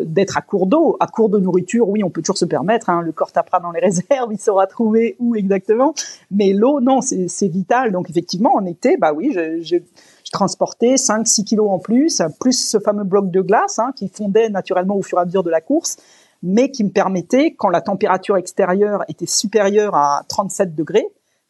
d'être 0.05 0.37
à 0.37 0.43
court 0.43 0.67
d'eau, 0.67 0.97
à 1.01 1.07
court 1.07 1.29
de 1.29 1.39
nourriture. 1.39 1.89
Oui, 1.89 2.03
on 2.05 2.11
peut 2.11 2.23
toujours 2.23 2.39
se 2.39 2.45
permettre. 2.45 2.91
Hein, 2.91 3.03
le 3.03 3.13
corps 3.13 3.33
tapera 3.33 3.61
dans 3.61 3.71
les 3.71 3.81
réserves, 3.81 4.33
il 4.33 4.39
saura 4.39 4.67
trouver 4.67 5.17
où 5.19 5.37
exactement. 5.37 5.95
Mais 6.31 6.53
l'eau, 6.53 6.81
non, 6.81 7.01
c'est 7.01 7.49
vital. 7.49 7.93
Donc 7.93 8.11
effectivement, 8.11 8.55
en 8.55 8.67
été, 8.67 8.97
bah 8.97 9.13
oui, 9.15 9.33
je, 9.35 9.63
je 9.63 9.77
transporter 10.33 10.95
5-6 10.95 11.45
kilos 11.45 11.69
en 11.71 11.79
plus, 11.79 12.23
plus 12.39 12.53
ce 12.53 12.79
fameux 12.79 13.05
bloc 13.05 13.31
de 13.31 13.41
glace 13.41 13.79
hein, 13.79 13.93
qui 13.97 14.09
fondait 14.09 14.49
naturellement 14.49 14.97
au 14.97 15.03
fur 15.03 15.19
et 15.19 15.23
à 15.23 15.25
mesure 15.25 15.43
de 15.43 15.51
la 15.51 15.61
course, 15.61 15.97
mais 16.43 16.71
qui 16.71 16.85
me 16.85 16.91
permettait, 16.91 17.55
quand 17.55 17.69
la 17.69 17.81
température 17.81 18.37
extérieure 18.37 19.05
était 19.09 19.27
supérieure 19.27 19.95
à 19.95 20.23
37 20.29 20.75
degrés, 20.75 21.07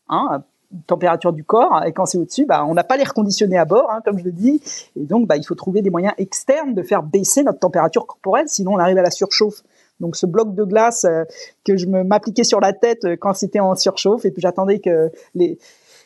hein, 0.09 0.43
température 0.87 1.33
du 1.33 1.45
corps, 1.45 1.83
et 1.85 1.93
quand 1.93 2.07
c'est 2.07 2.19
au-dessus, 2.19 2.47
bah, 2.47 2.65
on 2.67 2.75
n'a 2.75 2.85
pas 2.85 2.97
l'air 2.97 3.13
conditionné 3.13 3.59
à 3.59 3.65
bord, 3.65 3.91
hein, 3.91 4.01
comme 4.05 4.19
je 4.19 4.25
le 4.25 4.33
dis, 4.33 4.63
et 4.97 5.05
donc 5.05 5.27
bah, 5.27 5.37
il 5.37 5.45
faut 5.45 5.55
trouver 5.55 5.83
des 5.83 5.91
moyens 5.91 6.15
externes 6.19 6.75
de 6.75 6.83
faire 6.83 7.03
baisser 7.03 7.43
notre 7.43 7.59
température 7.59 8.07
corporelle, 8.07 8.49
sinon 8.49 8.75
on 8.75 8.79
arrive 8.79 8.99
à 8.99 9.03
la 9.03 9.11
surchauffe. 9.11 9.63
Donc 9.99 10.17
ce 10.17 10.27
bloc 10.27 10.55
de 10.55 10.65
glace 10.65 11.05
euh, 11.05 11.25
que 11.65 11.77
je 11.77 11.87
m'appliquais 11.87 12.45
sur 12.45 12.61
la 12.61 12.73
tête 12.73 13.05
euh, 13.05 13.17
quand 13.21 13.35
c'était 13.35 13.61
en 13.61 13.75
surchauffe, 13.75 14.25
et 14.25 14.31
puis 14.31 14.41
j'attendais 14.41 14.79
que 14.79 15.11
les, 15.35 15.59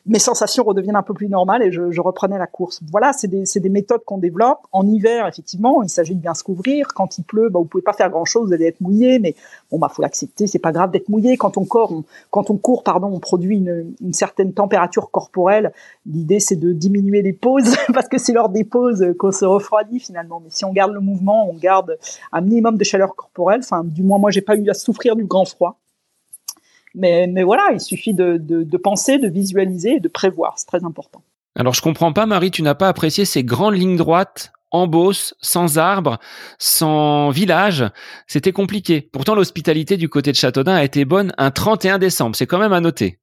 mes 0.06 0.18
sensations 0.18 0.64
redeviennent 0.64 0.96
un 0.96 1.02
peu 1.02 1.14
plus 1.14 1.28
normales 1.28 1.62
et 1.62 1.73
je, 1.73 1.90
je 1.90 2.00
reprenais 2.00 2.38
la 2.38 2.46
course. 2.46 2.80
Voilà, 2.90 3.12
c'est 3.12 3.28
des, 3.28 3.44
des, 3.54 3.68
méthodes 3.68 4.04
qu'on 4.04 4.18
développe. 4.18 4.58
En 4.70 4.87
hiver, 4.87 5.26
effectivement, 5.26 5.82
il 5.82 5.88
s'agit 5.88 6.14
de 6.14 6.20
bien 6.20 6.34
se 6.34 6.44
couvrir. 6.44 6.88
Quand 6.88 7.16
il 7.16 7.25
pleut, 7.25 7.49
bah, 7.49 7.58
vous 7.58 7.64
pouvez 7.64 7.82
pas 7.82 7.94
faire 7.94 8.11
grand-chose, 8.11 8.49
vous 8.49 8.52
allez 8.52 8.66
être 8.66 8.80
mouillé, 8.80 9.18
mais 9.18 9.34
bon, 9.70 9.78
bah 9.78 9.88
faut 9.88 10.02
l'accepter. 10.02 10.46
C'est 10.46 10.58
pas 10.58 10.73
grave 10.73 10.90
d'être 10.90 11.08
mouillé. 11.08 11.38
Quand 11.38 11.56
on 11.56 11.64
court, 11.64 11.92
on, 11.92 12.04
quand 12.30 12.50
on 12.50 12.56
court, 12.58 12.82
pardon, 12.82 13.08
on 13.12 13.18
produit 13.18 13.56
une, 13.56 13.94
une 14.00 14.12
certaine 14.12 14.52
température 14.52 15.11
corporelle. 15.11 15.73
L'idée, 16.04 16.40
c'est 16.40 16.56
de 16.56 16.73
diminuer 16.73 17.23
les 17.23 17.32
pauses 17.32 17.75
parce 17.94 18.08
que 18.08 18.18
c'est 18.18 18.32
lors 18.32 18.50
des 18.50 18.64
pauses 18.64 19.14
qu'on 19.18 19.32
se 19.32 19.46
refroidit 19.46 20.00
finalement. 20.00 20.40
Mais 20.40 20.50
si 20.50 20.66
on 20.66 20.73
garde 20.73 20.92
le 20.92 21.00
mouvement, 21.00 21.49
on 21.49 21.54
garde 21.54 21.99
un 22.30 22.40
minimum 22.42 22.76
de 22.76 22.84
chaleur 22.84 23.16
corporelle. 23.16 23.61
Enfin, 23.62 23.82
du 23.84 24.02
moins, 24.02 24.18
moi, 24.18 24.30
j'ai 24.30 24.42
pas 24.42 24.56
eu 24.56 24.68
à 24.68 24.75
souffrir 24.75 25.16
du 25.16 25.25
grand 25.25 25.46
froid. 25.46 25.78
Mais, 26.94 27.26
mais 27.26 27.42
voilà, 27.42 27.70
il 27.72 27.80
suffit 27.80 28.14
de, 28.14 28.36
de, 28.36 28.62
de 28.62 28.76
penser, 28.76 29.18
de 29.18 29.28
visualiser 29.28 29.96
et 29.96 30.00
de 30.00 30.08
prévoir. 30.08 30.54
C'est 30.56 30.66
très 30.66 30.84
important. 30.84 31.22
Alors 31.56 31.74
je 31.74 31.82
comprends 31.82 32.12
pas, 32.12 32.26
Marie, 32.26 32.50
tu 32.50 32.62
n'as 32.62 32.74
pas 32.74 32.88
apprécié 32.88 33.24
ces 33.24 33.44
grandes 33.44 33.76
lignes 33.76 33.96
droites 33.96 34.52
en 34.75 34.88
Beauce, 34.88 35.35
sans 35.40 35.78
arbres, 35.78 36.19
sans 36.59 37.31
village. 37.31 37.85
C'était 38.26 38.50
compliqué. 38.50 39.09
Pourtant, 39.12 39.37
l'hospitalité 39.37 39.97
du 39.97 40.09
côté 40.09 40.33
de 40.33 40.37
Châteaudun 40.37 40.75
a 40.75 40.83
été 40.83 41.04
bonne 41.04 41.33
un 41.38 41.52
31 41.52 41.99
décembre. 41.99 42.35
C'est 42.35 42.47
quand 42.47 42.59
même 42.59 42.73
à 42.73 42.81
noter. 42.81 43.21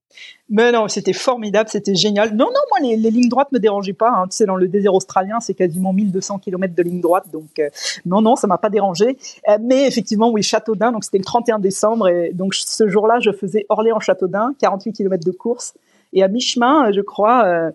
Mais 0.49 0.71
non, 0.71 0.87
c'était 0.87 1.13
formidable, 1.13 1.69
c'était 1.69 1.95
génial. 1.95 2.31
Non, 2.31 2.45
non, 2.45 2.61
moi, 2.69 2.79
les, 2.81 3.11
lignes 3.11 3.27
droites 3.27 3.51
me 3.51 3.59
dérangeaient 3.59 3.91
pas. 3.91 4.11
Hein. 4.11 4.27
Tu 4.29 4.37
sais, 4.37 4.45
dans 4.45 4.55
le 4.55 4.69
désert 4.69 4.93
australien, 4.93 5.41
c'est 5.41 5.53
quasiment 5.53 5.91
1200 5.91 6.39
km 6.39 6.73
de 6.73 6.83
ligne 6.83 7.01
droite. 7.01 7.25
Donc, 7.33 7.59
euh, 7.59 7.69
non, 8.05 8.21
non, 8.21 8.37
ça 8.37 8.47
m'a 8.47 8.57
pas 8.57 8.69
dérangé. 8.69 9.17
Euh, 9.49 9.57
mais 9.61 9.87
effectivement, 9.87 10.29
oui, 10.29 10.43
Châteaudun, 10.43 10.93
donc 10.93 11.03
c'était 11.03 11.17
le 11.17 11.25
31 11.25 11.59
décembre. 11.59 12.07
Et 12.07 12.31
donc, 12.33 12.53
ce 12.53 12.87
jour-là, 12.87 13.19
je 13.19 13.31
faisais 13.31 13.65
Orléans-Châteaudun, 13.67 14.53
48 14.59 14.93
km 14.93 15.25
de 15.25 15.31
course. 15.31 15.73
Et 16.13 16.23
à 16.23 16.27
mi-chemin, 16.27 16.91
je 16.91 17.01
crois, 17.01 17.45
euh, 17.45 17.71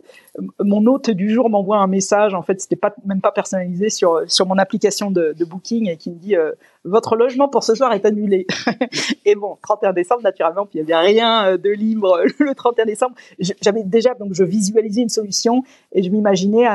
mon 0.60 0.84
hôte 0.86 1.10
du 1.10 1.30
jour 1.30 1.48
m'envoie 1.48 1.78
un 1.78 1.86
message. 1.86 2.34
En 2.34 2.42
fait, 2.42 2.60
c'était 2.60 2.76
pas 2.76 2.94
même 3.04 3.20
pas 3.20 3.32
personnalisé 3.32 3.88
sur 3.88 4.22
sur 4.26 4.46
mon 4.46 4.58
application 4.58 5.10
de, 5.10 5.34
de 5.38 5.44
Booking 5.44 5.88
et 5.88 5.96
qui 5.96 6.10
me 6.10 6.16
dit 6.16 6.36
euh, 6.36 6.52
votre 6.84 7.16
logement 7.16 7.48
pour 7.48 7.64
ce 7.64 7.74
soir 7.74 7.92
est 7.92 8.04
annulé. 8.04 8.46
et 9.24 9.34
bon, 9.34 9.56
31 9.62 9.92
décembre 9.92 10.22
naturellement, 10.22 10.66
puis 10.66 10.78
il 10.78 10.88
y 10.88 10.92
avait 10.92 11.06
rien 11.06 11.46
euh, 11.46 11.56
de 11.56 11.70
libre 11.70 12.20
le 12.38 12.54
31 12.54 12.84
décembre. 12.84 13.14
J'avais 13.38 13.84
déjà 13.84 14.14
donc 14.14 14.34
je 14.34 14.44
visualisais 14.44 15.02
une 15.02 15.08
solution 15.08 15.62
et 15.92 16.02
je 16.02 16.10
m'imaginais 16.10 16.66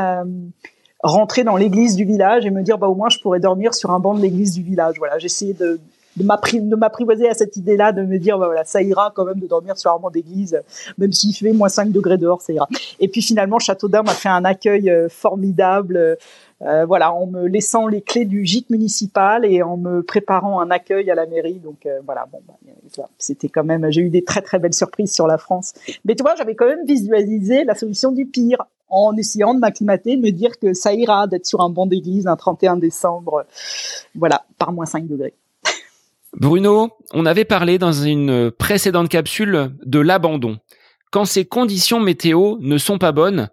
rentrer 1.04 1.44
dans 1.44 1.58
l'église 1.58 1.96
du 1.96 2.06
village 2.06 2.46
et 2.46 2.52
me 2.52 2.62
dire 2.62 2.78
bah 2.78 2.88
au 2.88 2.96
moins 2.96 3.10
je 3.10 3.20
pourrais 3.20 3.40
dormir 3.40 3.74
sur 3.74 3.92
un 3.92 4.00
banc 4.00 4.16
de 4.16 4.22
l'église 4.22 4.54
du 4.54 4.64
village. 4.64 4.96
Voilà, 4.98 5.20
j'essayais 5.20 5.54
de 5.54 5.80
de 6.18 6.76
m'apprivoiser 6.76 7.30
à 7.30 7.34
cette 7.34 7.56
idée-là, 7.56 7.92
de 7.92 8.04
me 8.04 8.18
dire, 8.18 8.38
bah 8.38 8.48
voilà, 8.48 8.64
ça 8.66 8.82
ira 8.82 9.12
quand 9.16 9.26
même 9.26 9.40
de 9.40 9.48
dormir 9.48 9.78
sur 9.78 9.92
banc 10.00 10.10
d'église, 10.10 10.62
même 10.98 11.12
s'il 11.12 11.36
fait 11.36 11.54
moins 11.54 11.70
5 11.70 11.92
degrés 11.92 12.18
dehors, 12.18 12.42
ça 12.42 12.54
ira. 12.54 12.68
Et 13.00 13.08
puis 13.08 13.22
finalement, 13.22 13.60
Châteaudun 13.60 14.04
m'a 14.04 14.14
fait 14.14 14.30
un 14.30 14.46
accueil 14.46 14.90
euh, 14.90 15.10
formidable, 15.10 16.18
euh, 16.62 16.86
voilà, 16.86 17.14
en 17.14 17.26
me 17.26 17.48
laissant 17.48 17.88
les 17.88 18.02
clés 18.02 18.26
du 18.26 18.46
gîte 18.46 18.70
municipal 18.70 19.46
et 19.46 19.64
en 19.64 19.78
me 19.78 20.04
préparant 20.04 20.60
un 20.60 20.70
accueil 20.70 21.10
à 21.10 21.16
la 21.16 21.26
mairie. 21.26 21.60
Donc 21.60 21.86
euh, 21.86 22.00
voilà, 22.06 22.28
bon, 22.32 22.40
bah, 22.48 23.08
c'était 23.18 23.50
quand 23.50 23.64
même, 23.64 23.90
j'ai 23.90 24.02
eu 24.02 24.10
des 24.10 24.24
très 24.24 24.42
très 24.42 24.60
belles 24.60 24.74
surprises 24.74 25.14
sur 25.14 25.28
la 25.28 25.38
France. 25.38 25.74
Mais 26.06 26.16
tu 26.16 26.24
vois, 26.24 26.36
j'avais 26.36 26.56
quand 26.56 26.68
même 26.68 26.86
visualisé 26.86 27.64
la 27.64 27.74
solution 27.74 28.12
du 28.12 28.26
pire 28.26 28.64
en 28.90 29.16
essayant 29.16 29.54
de 29.54 29.60
m'acclimater, 29.60 30.18
de 30.18 30.22
me 30.22 30.32
dire 30.32 30.60
que 30.60 30.74
ça 30.74 30.94
ira 30.94 31.26
d'être 31.26 31.46
sur 31.46 31.62
un 31.62 31.70
banc 31.70 31.88
d'église 31.88 32.28
un 32.28 32.36
31 32.36 32.76
décembre, 32.76 33.46
voilà, 34.16 34.44
par 34.58 34.74
moins 34.74 34.86
5 34.86 35.08
degrés. 35.08 35.34
Bruno, 36.34 36.92
on 37.14 37.26
avait 37.26 37.46
parlé 37.46 37.78
dans 37.78 37.92
une 37.92 38.52
précédente 38.52 39.10
capsule 39.10 39.72
de 39.86 40.00
l'abandon. 40.00 40.60
Quand 41.12 41.26
ces 41.26 41.46
conditions 41.46 42.00
météo 42.00 42.58
ne 42.60 42.78
sont 42.78 42.98
pas 42.98 43.12
bonnes, 43.12 43.50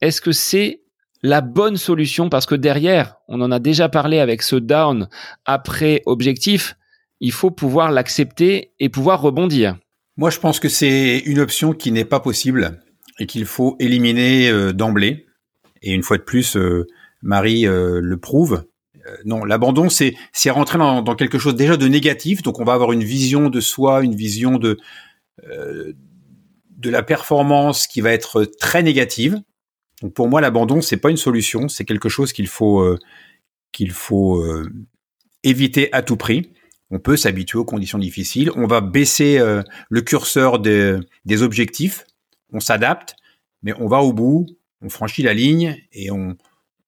est-ce 0.00 0.20
que 0.20 0.32
c'est 0.32 0.82
la 1.22 1.42
bonne 1.42 1.76
solution? 1.76 2.30
Parce 2.30 2.46
que 2.46 2.54
derrière, 2.54 3.16
on 3.28 3.40
en 3.42 3.52
a 3.52 3.58
déjà 3.58 3.88
parlé 3.88 4.20
avec 4.20 4.42
ce 4.42 4.56
down 4.56 5.08
après 5.44 6.02
objectif, 6.06 6.76
il 7.20 7.32
faut 7.32 7.50
pouvoir 7.50 7.92
l'accepter 7.92 8.72
et 8.80 8.88
pouvoir 8.88 9.20
rebondir. 9.20 9.76
Moi, 10.16 10.30
je 10.30 10.38
pense 10.38 10.60
que 10.60 10.68
c'est 10.68 11.18
une 11.18 11.40
option 11.40 11.72
qui 11.72 11.92
n'est 11.92 12.04
pas 12.04 12.20
possible 12.20 12.80
et 13.18 13.26
qu'il 13.26 13.44
faut 13.46 13.76
éliminer 13.80 14.48
euh, 14.48 14.72
d'emblée. 14.72 15.26
Et 15.82 15.92
une 15.92 16.02
fois 16.02 16.18
de 16.18 16.22
plus, 16.22 16.56
euh, 16.56 16.86
Marie 17.22 17.66
euh, 17.66 18.00
le 18.00 18.16
prouve. 18.16 18.64
Euh, 19.06 19.16
non, 19.24 19.44
l'abandon, 19.44 19.88
c'est 19.88 20.14
c'est 20.32 20.50
rentrer 20.50 20.78
dans, 20.78 21.02
dans, 21.02 21.14
quelque 21.14 21.38
chose 21.38 21.54
déjà 21.54 21.76
de 21.76 21.86
négatif. 21.88 22.42
Donc, 22.42 22.60
on 22.60 22.64
va 22.64 22.74
avoir 22.74 22.92
une 22.92 23.04
vision 23.04 23.48
de 23.50 23.60
soi, 23.60 24.02
une 24.02 24.14
vision 24.14 24.58
de 24.58 24.78
euh, 25.44 25.92
de 26.70 26.90
la 26.90 27.02
performance 27.02 27.86
qui 27.86 28.00
va 28.00 28.12
être 28.12 28.44
très 28.44 28.82
négative. 28.82 29.40
Donc, 30.02 30.14
pour 30.14 30.28
moi, 30.28 30.40
l'abandon, 30.40 30.80
c'est 30.80 30.96
pas 30.96 31.10
une 31.10 31.16
solution. 31.16 31.68
C'est 31.68 31.84
quelque 31.84 32.08
chose 32.08 32.32
qu'il 32.32 32.48
faut 32.48 32.80
euh, 32.80 32.98
qu'il 33.72 33.90
faut 33.90 34.44
éviter 35.42 35.92
à 35.92 36.02
tout 36.02 36.16
prix. 36.16 36.52
On 36.90 37.00
peut 37.00 37.16
s'habituer 37.16 37.58
aux 37.58 37.64
conditions 37.64 37.98
difficiles. 37.98 38.52
On 38.54 38.68
va 38.68 38.80
baisser 38.80 39.40
le 39.88 40.00
curseur 40.00 40.60
des, 40.60 40.96
des 41.24 41.42
objectifs. 41.42 42.06
On 42.52 42.60
s'adapte, 42.60 43.16
mais 43.64 43.72
on 43.80 43.88
va 43.88 43.98
au 43.98 44.12
bout. 44.12 44.46
On 44.80 44.88
franchit 44.88 45.24
la 45.24 45.34
ligne 45.34 45.76
et 45.90 46.12
on 46.12 46.36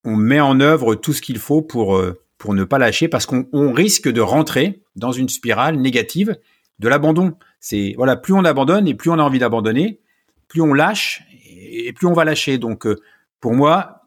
on 0.07 0.15
met 0.15 0.39
en 0.39 0.61
œuvre 0.61 0.95
tout 0.95 1.11
ce 1.11 1.21
qu'il 1.21 1.37
faut 1.37 1.61
pour, 1.61 1.97
euh, 1.97 2.17
pour 2.37 2.53
ne 2.53 2.63
pas 2.63 2.77
lâcher 2.77 3.09
parce 3.09 3.25
qu'on 3.25 3.73
risque 3.73 4.07
de 4.07 4.21
rentrer 4.21 4.81
dans 4.95 5.11
une 5.11 5.27
spirale 5.27 5.75
négative 5.75 6.37
de 6.79 6.87
l'abandon. 6.87 7.33
C'est 7.59 7.93
voilà, 7.97 8.15
plus 8.15 8.33
on 8.33 8.45
abandonne 8.45 8.87
et 8.87 8.93
plus 8.93 9.09
on 9.09 9.19
a 9.19 9.21
envie 9.21 9.39
d'abandonner, 9.39 9.99
plus 10.47 10.61
on 10.61 10.73
lâche 10.73 11.23
et 11.49 11.91
plus 11.91 12.07
on 12.07 12.13
va 12.13 12.23
lâcher. 12.23 12.57
Donc 12.57 12.87
euh, 12.87 12.95
pour 13.41 13.53
moi, 13.53 14.03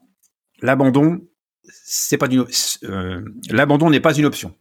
l'abandon 0.61 1.21
c'est 1.69 2.17
pas 2.17 2.27
euh, 2.83 3.21
l'abandon 3.51 3.91
n'est 3.91 3.99
pas 3.99 4.15
une 4.15 4.25
option. 4.25 4.55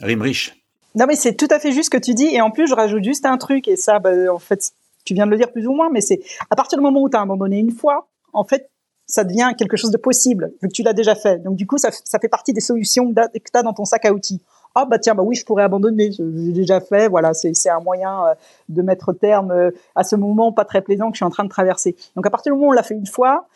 Rime 0.00 0.22
riche. 0.22 0.64
Non 0.96 1.06
mais 1.06 1.14
c'est 1.14 1.36
tout 1.36 1.48
à 1.50 1.60
fait 1.60 1.70
juste 1.70 1.92
ce 1.92 1.96
que 1.96 2.02
tu 2.02 2.14
dis 2.14 2.34
et 2.34 2.40
en 2.40 2.50
plus 2.50 2.66
je 2.66 2.74
rajoute 2.74 3.04
juste 3.04 3.24
un 3.24 3.38
truc 3.38 3.68
et 3.68 3.76
ça 3.76 4.00
bah, 4.00 4.10
en 4.32 4.40
fait 4.40 4.72
tu 5.04 5.14
viens 5.14 5.26
de 5.26 5.30
le 5.30 5.36
dire 5.36 5.52
plus 5.52 5.68
ou 5.68 5.72
moins 5.72 5.90
mais 5.92 6.00
c'est 6.00 6.20
à 6.50 6.56
partir 6.56 6.76
du 6.76 6.82
moment 6.82 7.02
où 7.02 7.08
tu 7.08 7.16
as 7.16 7.20
abandonné 7.20 7.60
une 7.60 7.70
fois 7.70 8.08
en 8.32 8.44
fait 8.44 8.71
ça 9.06 9.24
devient 9.24 9.52
quelque 9.56 9.76
chose 9.76 9.90
de 9.90 9.98
possible, 9.98 10.52
vu 10.62 10.68
que 10.68 10.72
tu 10.72 10.82
l'as 10.82 10.92
déjà 10.92 11.14
fait. 11.14 11.38
Donc 11.42 11.56
du 11.56 11.66
coup, 11.66 11.78
ça, 11.78 11.90
fait 11.90 12.28
partie 12.28 12.52
des 12.52 12.60
solutions 12.60 13.12
que 13.12 13.38
tu 13.38 13.42
as 13.54 13.62
dans 13.62 13.72
ton 13.72 13.84
sac 13.84 14.04
à 14.04 14.12
outils. 14.12 14.40
Ah 14.74 14.86
bah 14.86 14.98
tiens, 14.98 15.14
bah 15.14 15.22
oui, 15.22 15.34
je 15.34 15.44
pourrais 15.44 15.64
abandonner, 15.64 16.12
j'ai 16.12 16.52
déjà 16.52 16.80
fait, 16.80 17.08
voilà, 17.08 17.34
c'est 17.34 17.68
un 17.68 17.80
moyen 17.80 18.24
euh, 18.24 18.34
de 18.70 18.80
mettre 18.80 19.12
terme 19.12 19.50
euh, 19.50 19.70
à 19.94 20.02
ce 20.02 20.16
moment 20.16 20.50
pas 20.50 20.64
très 20.64 20.80
plaisant 20.80 21.10
que 21.10 21.16
je 21.16 21.18
suis 21.18 21.26
en 21.26 21.30
train 21.30 21.44
de 21.44 21.50
traverser. 21.50 21.94
Donc 22.16 22.26
à 22.26 22.30
partir 22.30 22.52
du 22.52 22.56
moment 22.56 22.68
où 22.68 22.72
on 22.72 22.74
l'a 22.74 22.82
fait 22.82 22.94
une 22.94 23.06
fois, 23.06 23.48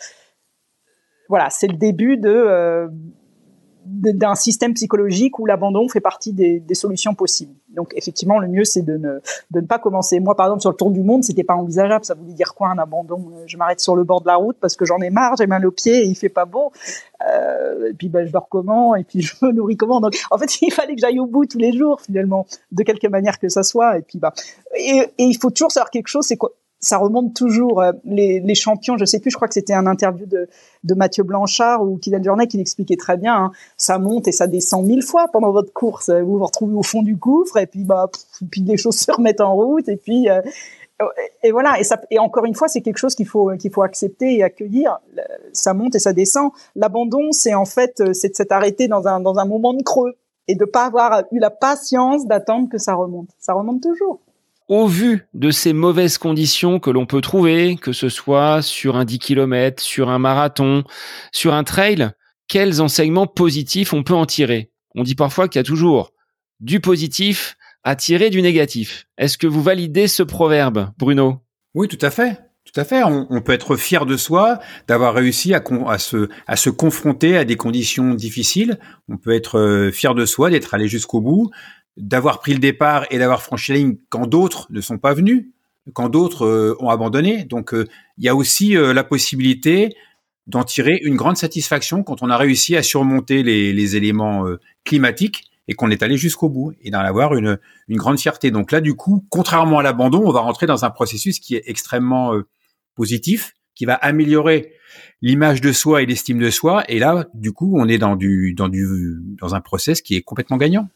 voilà, 1.29 1.49
c'est 1.51 1.69
le 1.69 1.77
début 1.77 2.19
de... 2.19 2.29
Euh, 2.29 2.89
d'un 3.87 4.35
système 4.35 4.75
psychologique 4.75 5.39
où 5.39 5.47
l'abandon 5.47 5.89
fait 5.89 6.01
partie 6.01 6.33
des, 6.33 6.63
solutions 6.75 7.15
possibles. 7.15 7.55
Donc 7.71 7.93
effectivement, 7.95 8.39
le 8.39 8.49
mieux 8.49 8.65
c'est 8.65 8.83
de 8.83 8.97
ne, 8.97 9.21
de 9.51 9.61
ne 9.61 9.67
pas 9.67 9.79
commencer. 9.79 10.21
Moi, 10.21 10.35
par 10.35 10.47
exemple, 10.47 10.63
sur 10.63 10.71
le 10.71 10.77
tour 10.77 10.91
du 10.91 11.03
monde, 11.03 11.25
c'était 11.25 11.45
pas 11.45 11.55
envisageable. 11.55 12.05
Ça 12.05 12.15
voulait 12.15 12.33
dire 12.33 12.55
quoi 12.55 12.69
un 12.69 12.79
abandon? 12.79 13.33
Je 13.47 13.57
m'arrête 13.57 13.81
sur 13.81 13.97
le 13.97 14.05
bord 14.05 14.21
de 14.21 14.27
la 14.27 14.37
route 14.37 14.57
parce 14.61 14.77
que 14.77 14.85
j'en 14.85 14.99
ai 14.99 15.11
marre, 15.11 15.37
j'ai 15.37 15.47
mal 15.47 15.65
aux 15.67 15.71
pieds, 15.71 16.05
et 16.05 16.07
il 16.07 16.15
fait 16.15 16.29
pas 16.29 16.45
beau. 16.45 16.73
Euh, 17.27 17.91
et 17.91 17.95
puis 17.95 18.09
ben, 18.09 18.27
je 18.27 18.33
dors 18.33 18.49
comment? 18.49 18.95
Et 18.97 19.05
puis 19.05 19.23
je 19.23 19.35
me 19.43 19.53
nourris 19.53 19.77
comment? 19.77 20.01
Donc 20.01 20.15
en 20.31 20.39
fait, 20.39 20.61
il 20.63 20.73
fallait 20.73 20.95
que 20.95 21.01
j'aille 21.01 21.21
au 21.21 21.27
bout 21.27 21.47
tous 21.47 21.59
les 21.59 21.73
jours 21.73 22.01
finalement, 22.01 22.47
de 22.73 22.83
quelque 22.83 23.07
manière 23.07 23.39
que 23.39 23.49
ça 23.49 23.63
soit. 23.63 23.99
Et 23.99 24.03
puis 24.03 24.19
bah, 24.19 24.33
et 24.77 25.11
il 25.19 25.39
faut 25.39 25.51
toujours 25.51 25.73
savoir 25.73 25.91
quelque 25.91 26.09
chose, 26.09 26.27
c'est 26.27 26.37
quoi 26.37 26.53
ça 26.87 26.99
remonte 26.99 27.35
toujours. 27.35 27.83
Euh, 27.83 27.91
les, 28.05 28.55
champions, 28.55 28.97
je 28.97 29.05
sais 29.05 29.19
plus, 29.19 29.33
je 29.33 29.37
crois 29.37 29.49
que 29.49 29.55
c'était 29.55 29.75
un 29.75 29.87
interview 29.87 30.25
de, 30.25 30.49
Mathieu 30.95 31.25
Blanchard 31.25 31.83
ou 31.83 31.99
Kylian 31.99 32.23
Jornet 32.23 32.47
qui 32.47 32.59
l'expliquait 32.59 32.97
très 32.97 33.17
bien. 33.17 33.35
Hein. 33.35 33.51
Ça 33.77 33.99
monte 33.99 34.29
et 34.29 34.33
ça 34.33 34.47
descend 34.47 34.87
mille 34.87 35.03
fois 35.03 35.27
pendant 35.33 35.51
votre 35.51 35.73
course. 35.73 36.11
Vous 36.11 36.39
vous 36.39 36.45
retrouvez 36.45 36.75
au 36.75 36.85
fond 36.85 37.03
du 37.03 37.17
gouffre 37.17 37.57
et 37.57 37.67
puis 37.67 37.83
bah, 37.83 38.09
puis 38.51 38.61
les 38.61 38.77
choses 38.77 38.97
se 39.01 39.11
remettent 39.11 39.41
en 39.41 39.55
route 39.57 39.89
et 39.89 39.97
puis 39.97 40.31
euh, 40.31 40.41
et 41.43 41.51
voilà. 41.51 41.75
Et, 42.11 42.19
encore 42.21 42.45
une 42.45 42.55
fois, 42.55 42.69
c'est 42.69 42.81
quelque 42.81 42.99
chose 42.99 43.15
qu'il 43.17 43.27
faut 43.27 43.51
qu'il 43.57 43.73
faut 43.73 43.83
accepter 43.83 44.37
et 44.37 44.45
accueillir. 44.45 44.99
Ça 45.53 45.75
monte 45.75 45.97
et 45.97 45.99
ça 45.99 46.13
descend. 46.13 46.53
L'abandon, 46.77 47.33
c'est 47.33 47.55
en 47.55 47.67
fait, 47.67 48.01
euh, 48.01 48.13
c'est 48.13 48.29
de 48.29 48.35
s'être 48.35 48.53
arrêté 48.53 48.87
dans 48.87 49.07
un 49.09 49.21
dans 49.21 49.39
un 49.39 49.45
moment 49.45 49.75
de 49.75 49.83
creux 49.83 50.15
et 50.49 50.55
de 50.55 50.65
pas 50.65 50.87
avoir 50.87 51.25
eu 51.33 51.41
la 51.41 51.51
patience 51.51 52.27
d'attendre 52.27 52.69
que 52.71 52.79
ça 52.79 52.95
remonte. 52.95 53.29
Ça 53.39 53.53
remonte 53.55 53.83
toujours 53.83 54.21
au 54.69 54.87
vu 54.87 55.27
de 55.35 55.51
ces 55.51 55.73
mauvaises 55.73 56.19
conditions 56.19 56.81
que 56.81 56.91
l'on 56.91 57.07
peut 57.07 57.21
trouver, 57.21 57.77
que 57.77 57.93
ce 57.93 58.09
soit 58.09 58.63
sur 58.63 58.97
un 58.97 59.05
10 59.05 59.19
km, 59.19 59.83
sur 59.83 60.09
un 60.09 60.19
marathon, 60.19 60.85
sur 61.33 61.55
un 61.55 61.65
trail, 61.65 62.11
quels 62.49 62.81
enseignements 62.81 63.27
positifs 63.27 63.93
on 63.93 64.03
peut 64.03 64.15
en 64.15 64.27
tirer? 64.27 64.71
On 64.95 65.03
dit 65.03 65.15
parfois 65.15 65.49
qu'il 65.49 65.59
y 65.59 65.61
a 65.61 65.65
toujours 65.65 66.13
du 66.61 66.81
positif 66.81 67.57
à 67.85 67.95
tirer 67.95 68.31
du 68.31 68.43
négatif. 68.43 69.07
Est-ce 69.19 69.39
que 69.39 69.47
vous 69.47 69.63
validez 69.63 70.09
ce 70.09 70.23
proverbe, 70.23 70.91
Bruno? 70.99 71.43
Oui, 71.75 71.87
tout 71.89 71.99
à 72.01 72.11
fait. 72.11 72.41
Tout 72.65 72.81
à 72.81 72.85
fait. 72.85 73.05
On, 73.05 73.41
peut 73.43 73.53
être 73.53 73.77
fier 73.77 74.07
de 74.07 74.17
soi, 74.17 74.59
d'avoir 74.89 75.15
réussi 75.15 75.55
à, 75.55 75.63
se, 75.99 76.29
à 76.49 76.57
se 76.57 76.69
confronter 76.69 77.37
à 77.37 77.45
des 77.45 77.57
conditions 77.57 78.13
difficiles. 78.15 78.81
On 79.09 79.19
peut 79.19 79.31
être 79.31 79.61
euh, 79.61 79.93
fier 79.93 80.17
de 80.17 80.27
soi, 80.27 80.51
d'être 80.51 80.75
allé 80.75 80.89
jusqu'au 80.89 81.21
bout, 81.21 81.51
d'avoir 81.97 82.41
pris 82.41 82.53
le 82.53 82.59
départ 82.59 83.07
et 83.11 83.19
d'avoir 83.19 83.43
franchi 83.43 83.73
la 83.73 83.79
ligne 83.79 83.97
quand 84.09 84.27
d'autres 84.27 84.67
ne 84.71 84.81
sont 84.81 84.99
pas 84.99 85.15
venus, 85.15 85.47
quand 85.93 86.09
d'autres 86.09 86.45
euh, 86.45 86.77
ont 86.81 86.91
abandonné. 86.91 87.45
Donc 87.45 87.73
euh, 87.75 87.87
il 88.19 88.25
y 88.25 88.29
a 88.29 88.35
aussi 88.35 88.77
euh, 88.77 88.93
la 88.93 89.05
possibilité 89.05 89.95
d'en 90.47 90.65
tirer 90.65 91.01
une 91.03 91.17
grande 91.17 91.37
satisfaction 91.37 92.03
quand 92.03 92.23
on 92.23 92.31
a 92.31 92.37
réussi 92.37 92.77
à 92.77 92.83
surmonter 92.83 93.43
les, 93.43 93.73
les 93.73 93.97
éléments 93.97 94.47
climatiques 94.85 95.51
et 95.67 95.75
qu'on 95.75 95.91
est 95.91 96.05
allé 96.05 96.17
jusqu'au 96.17 96.49
bout 96.49 96.73
et 96.83 96.93
d'en 96.93 97.01
avoir 97.01 97.35
une, 97.35 97.59
une 97.89 97.97
grande 97.97 98.21
fierté. 98.21 98.53
Donc 98.53 98.71
là, 98.71 98.81
du 98.81 98.95
coup, 98.95 99.27
contrairement 99.29 99.81
à 99.81 99.83
l'abandon, 99.83 100.23
on 100.25 100.31
va 100.31 100.39
rentrer 100.39 100.67
dans 100.67 100.85
un 100.85 100.91
processus 100.91 101.41
qui 101.41 101.57
est 101.57 101.65
extrêmement 101.67 102.33
positif, 102.95 103.55
qui 103.75 103.87
va 103.87 103.95
améliorer 103.95 104.73
l'image 105.21 105.61
de 105.61 105.73
soi 105.73 106.03
et 106.03 106.07
l'estime 106.07 106.39
de 106.39 106.51
soi. 106.51 106.85
Et 106.89 107.01
là, 107.01 107.27
du 107.35 107.51
coup, 107.51 107.75
on 107.77 107.89
est 107.89 107.99
dans 107.99 108.15
du, 108.15 108.55
dans 108.55 108.69
du, 108.69 109.19
dans 109.41 109.57
un 109.57 109.61
process 109.61 110.01
qui 110.01 110.15
est 110.15 110.23
complètement 110.23 110.59
gagnant 110.59 110.89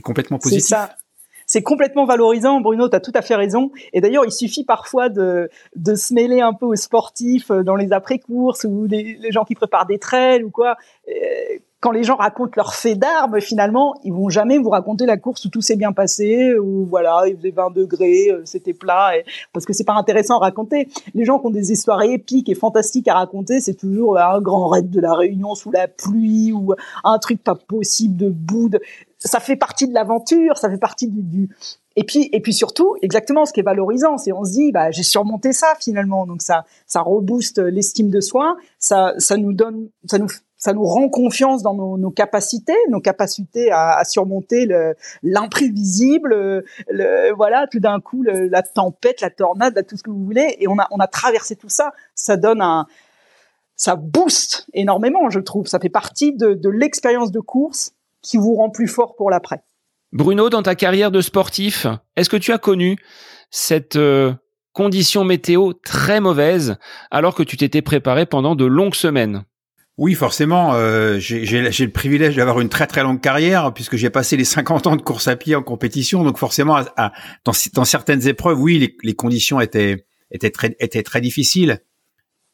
complètement 0.00 0.38
positif. 0.38 0.64
C'est 0.64 0.74
ça. 0.74 0.96
C'est 1.48 1.62
complètement 1.62 2.04
valorisant, 2.04 2.60
Bruno, 2.60 2.90
tu 2.90 2.96
as 2.96 3.00
tout 3.00 3.12
à 3.14 3.22
fait 3.22 3.34
raison. 3.34 3.72
Et 3.94 4.02
d'ailleurs, 4.02 4.26
il 4.26 4.30
suffit 4.30 4.64
parfois 4.64 5.08
de, 5.08 5.48
de 5.76 5.94
se 5.94 6.12
mêler 6.12 6.42
un 6.42 6.52
peu 6.52 6.66
aux 6.66 6.76
sportifs 6.76 7.50
euh, 7.50 7.62
dans 7.62 7.74
les 7.74 7.90
après-courses 7.92 8.64
ou 8.64 8.84
les, 8.84 9.16
les, 9.18 9.32
gens 9.32 9.44
qui 9.44 9.54
préparent 9.54 9.86
des 9.86 9.98
trails 9.98 10.44
ou 10.44 10.50
quoi. 10.50 10.76
Euh, 11.08 11.12
quand 11.80 11.92
les 11.92 12.02
gens 12.02 12.16
racontent 12.16 12.52
leur 12.56 12.74
fait 12.74 12.96
d'armes, 12.96 13.40
finalement, 13.40 13.94
ils 14.02 14.12
vont 14.12 14.28
jamais 14.28 14.58
vous 14.58 14.70
raconter 14.70 15.06
la 15.06 15.16
course 15.16 15.44
où 15.44 15.48
tout 15.48 15.60
s'est 15.60 15.76
bien 15.76 15.92
passé, 15.92 16.58
où 16.58 16.84
voilà, 16.84 17.22
il 17.28 17.36
faisait 17.36 17.52
20 17.52 17.72
degrés, 17.72 18.30
euh, 18.30 18.42
c'était 18.44 18.74
plat, 18.74 19.16
et, 19.16 19.24
parce 19.52 19.64
que 19.64 19.72
c'est 19.72 19.84
pas 19.84 19.94
intéressant 19.94 20.38
à 20.38 20.40
raconter. 20.40 20.88
Les 21.14 21.24
gens 21.24 21.38
qui 21.38 21.46
ont 21.46 21.50
des 21.50 21.70
histoires 21.70 22.02
épiques 22.02 22.48
et 22.48 22.56
fantastiques 22.56 23.06
à 23.06 23.14
raconter, 23.14 23.60
c'est 23.60 23.76
toujours 23.76 24.18
un 24.18 24.40
grand 24.40 24.68
raid 24.68 24.90
de 24.90 25.00
la 25.00 25.14
Réunion 25.14 25.54
sous 25.54 25.70
la 25.70 25.86
pluie 25.86 26.52
ou 26.52 26.74
un 27.04 27.18
truc 27.18 27.42
pas 27.44 27.54
possible 27.54 28.16
de 28.16 28.28
bout. 28.28 28.70
Ça 29.18 29.40
fait 29.40 29.56
partie 29.56 29.88
de 29.88 29.94
l'aventure, 29.94 30.58
ça 30.58 30.70
fait 30.70 30.78
partie 30.78 31.08
du, 31.08 31.22
du, 31.22 31.48
et 31.96 32.04
puis, 32.04 32.28
et 32.32 32.38
puis 32.38 32.54
surtout, 32.54 32.94
exactement, 33.02 33.44
ce 33.44 33.52
qui 33.52 33.58
est 33.58 33.64
valorisant, 33.64 34.18
c'est 34.18 34.30
on 34.30 34.44
se 34.44 34.52
dit, 34.52 34.70
bah, 34.70 34.92
j'ai 34.92 35.02
surmonté 35.02 35.52
ça 35.52 35.74
finalement. 35.80 36.26
Donc 36.26 36.42
ça, 36.42 36.64
ça 36.86 37.00
rebooste 37.00 37.58
l'estime 37.58 38.08
de 38.08 38.20
soi, 38.20 38.56
ça, 38.78 39.14
ça 39.18 39.36
nous 39.36 39.52
donne, 39.52 39.88
ça 40.04 40.18
nous 40.18 40.28
ça 40.56 40.72
nous 40.72 40.84
rend 40.84 41.08
confiance 41.08 41.62
dans 41.62 41.74
nos, 41.74 42.10
capacités, 42.10 42.76
nos 42.88 43.00
capacités 43.00 43.70
à, 43.72 44.02
surmonter 44.04 44.68
l'imprévisible, 45.22 46.64
le, 46.88 47.32
voilà, 47.36 47.66
tout 47.68 47.78
d'un 47.78 48.00
coup 48.00 48.22
la 48.22 48.62
tempête, 48.62 49.20
la 49.20 49.30
tornade, 49.30 49.84
tout 49.86 49.96
ce 49.96 50.02
que 50.02 50.10
vous 50.10 50.24
voulez, 50.24 50.56
et 50.58 50.68
on 50.68 50.78
a 50.78 50.86
on 50.90 50.98
a 50.98 51.06
traversé 51.06 51.54
tout 51.56 51.68
ça. 51.68 51.92
Ça 52.14 52.36
donne 52.36 52.60
un, 52.60 52.86
ça 53.76 53.94
booste 53.94 54.66
énormément, 54.72 55.30
je 55.30 55.40
trouve. 55.40 55.66
Ça 55.66 55.78
fait 55.78 55.88
partie 55.88 56.32
de, 56.32 56.54
de 56.54 56.68
l'expérience 56.68 57.30
de 57.30 57.40
course 57.40 57.92
qui 58.28 58.36
vous 58.36 58.54
rend 58.54 58.68
plus 58.68 58.88
fort 58.88 59.16
pour 59.16 59.30
l'après. 59.30 59.62
Bruno, 60.12 60.50
dans 60.50 60.62
ta 60.62 60.74
carrière 60.74 61.10
de 61.10 61.20
sportif, 61.20 61.86
est-ce 62.16 62.28
que 62.28 62.36
tu 62.36 62.52
as 62.52 62.58
connu 62.58 62.96
cette 63.50 63.96
euh, 63.96 64.32
condition 64.72 65.24
météo 65.24 65.72
très 65.72 66.20
mauvaise 66.20 66.76
alors 67.10 67.34
que 67.34 67.42
tu 67.42 67.56
t'étais 67.56 67.82
préparé 67.82 68.26
pendant 68.26 68.54
de 68.54 68.66
longues 68.66 68.94
semaines? 68.94 69.44
Oui, 69.96 70.14
forcément. 70.14 70.74
Euh, 70.74 71.18
j'ai 71.18 71.44
le 71.46 71.90
privilège 71.90 72.36
d'avoir 72.36 72.60
une 72.60 72.68
très 72.68 72.86
très 72.86 73.02
longue 73.02 73.20
carrière 73.20 73.72
puisque 73.74 73.96
j'ai 73.96 74.10
passé 74.10 74.36
les 74.36 74.44
50 74.44 74.86
ans 74.86 74.96
de 74.96 75.02
course 75.02 75.26
à 75.26 75.34
pied 75.34 75.56
en 75.56 75.62
compétition. 75.62 76.22
Donc 76.22 76.38
forcément, 76.38 76.76
à, 76.76 77.12
dans, 77.44 77.52
dans, 77.74 77.84
certaines 77.84 78.28
épreuves, 78.28 78.60
oui, 78.60 78.78
les, 78.78 78.96
les, 79.02 79.14
conditions 79.14 79.60
étaient 79.60 80.06
étaient 80.30 80.50
très 80.50 80.76
étaient 80.78 81.02
très 81.02 81.20
difficiles. 81.20 81.80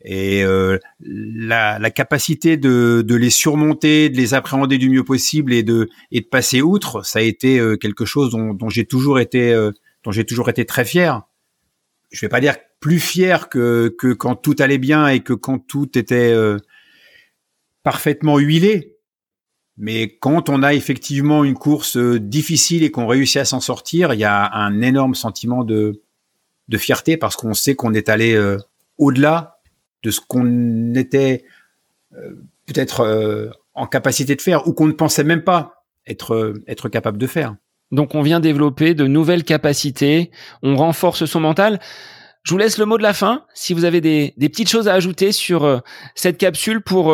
Et 0.04 0.44
euh, 0.44 0.78
la, 1.00 1.78
la, 1.78 1.90
capacité 1.90 2.58
de, 2.58 3.02
de, 3.06 3.14
les 3.14 3.30
surmonter, 3.30 4.10
de 4.10 4.18
les 4.18 4.34
appréhender 4.34 4.76
du 4.76 4.90
mieux 4.90 5.02
possible 5.02 5.54
et 5.54 5.62
de 5.62 5.88
et 6.10 6.20
de 6.20 6.26
passer 6.26 6.60
outre, 6.60 7.04
ça 7.06 7.20
a 7.20 7.22
été 7.22 7.58
euh, 7.58 7.76
quelque 7.78 8.04
chose 8.04 8.30
dont, 8.30 8.52
dont 8.52 8.68
j'ai 8.68 8.84
toujours 8.84 9.18
été 9.18 9.54
euh, 9.54 9.70
dont 10.04 10.12
j'ai 10.12 10.26
toujours 10.26 10.50
été 10.50 10.66
très 10.66 10.84
fier. 10.84 11.22
Je 12.12 12.20
vais 12.20 12.28
pas 12.28 12.40
dire 12.40 12.56
plus 12.80 13.00
fier 13.00 13.48
que 13.48 13.94
que 13.98 14.12
quand 14.12 14.36
tout 14.36 14.54
allait 14.58 14.76
bien 14.76 15.08
et 15.08 15.20
que 15.20 15.32
quand 15.32 15.58
tout 15.58 15.98
était 15.98 16.32
euh, 16.32 16.58
parfaitement 17.82 18.38
huilé. 18.38 18.98
Mais 19.78 20.18
quand 20.20 20.50
on 20.50 20.62
a 20.62 20.74
effectivement 20.74 21.44
une 21.44 21.54
course 21.54 21.96
difficile 21.96 22.84
et 22.84 22.90
qu'on 22.90 23.06
réussit 23.06 23.38
à 23.38 23.44
s'en 23.44 23.58
sortir, 23.58 24.12
il 24.12 24.20
y 24.20 24.24
a 24.24 24.54
un 24.54 24.82
énorme 24.82 25.16
sentiment 25.16 25.64
de, 25.64 26.02
de 26.68 26.78
fierté 26.78 27.16
parce 27.16 27.34
qu'on 27.34 27.54
sait 27.54 27.74
qu'on 27.74 27.92
est 27.92 28.08
allé 28.08 28.38
au-delà 28.98 29.53
de 30.04 30.10
ce 30.10 30.20
qu'on 30.20 30.94
était 30.94 31.44
euh, 32.14 32.36
peut-être 32.66 33.52
en 33.74 33.86
capacité 33.86 34.36
de 34.36 34.40
faire 34.40 34.68
ou 34.68 34.72
qu'on 34.72 34.86
ne 34.86 34.92
pensait 34.92 35.24
même 35.24 35.42
pas 35.42 35.84
être, 36.06 36.54
être 36.68 36.88
capable 36.88 37.18
de 37.18 37.26
faire. 37.26 37.56
Donc 37.90 38.14
on 38.14 38.22
vient 38.22 38.40
développer 38.40 38.94
de 38.94 39.06
nouvelles 39.06 39.44
capacités, 39.44 40.30
on 40.62 40.76
renforce 40.76 41.24
son 41.24 41.40
mental. 41.40 41.80
Je 42.44 42.52
vous 42.52 42.58
laisse 42.58 42.78
le 42.78 42.86
mot 42.86 42.98
de 42.98 43.02
la 43.02 43.12
fin. 43.12 43.44
Si 43.54 43.74
vous 43.74 43.84
avez 43.84 44.00
des, 44.00 44.34
des 44.36 44.48
petites 44.48 44.68
choses 44.68 44.86
à 44.86 44.94
ajouter 44.94 45.32
sur 45.32 45.82
cette 46.14 46.38
capsule 46.38 46.80
pour 46.80 47.12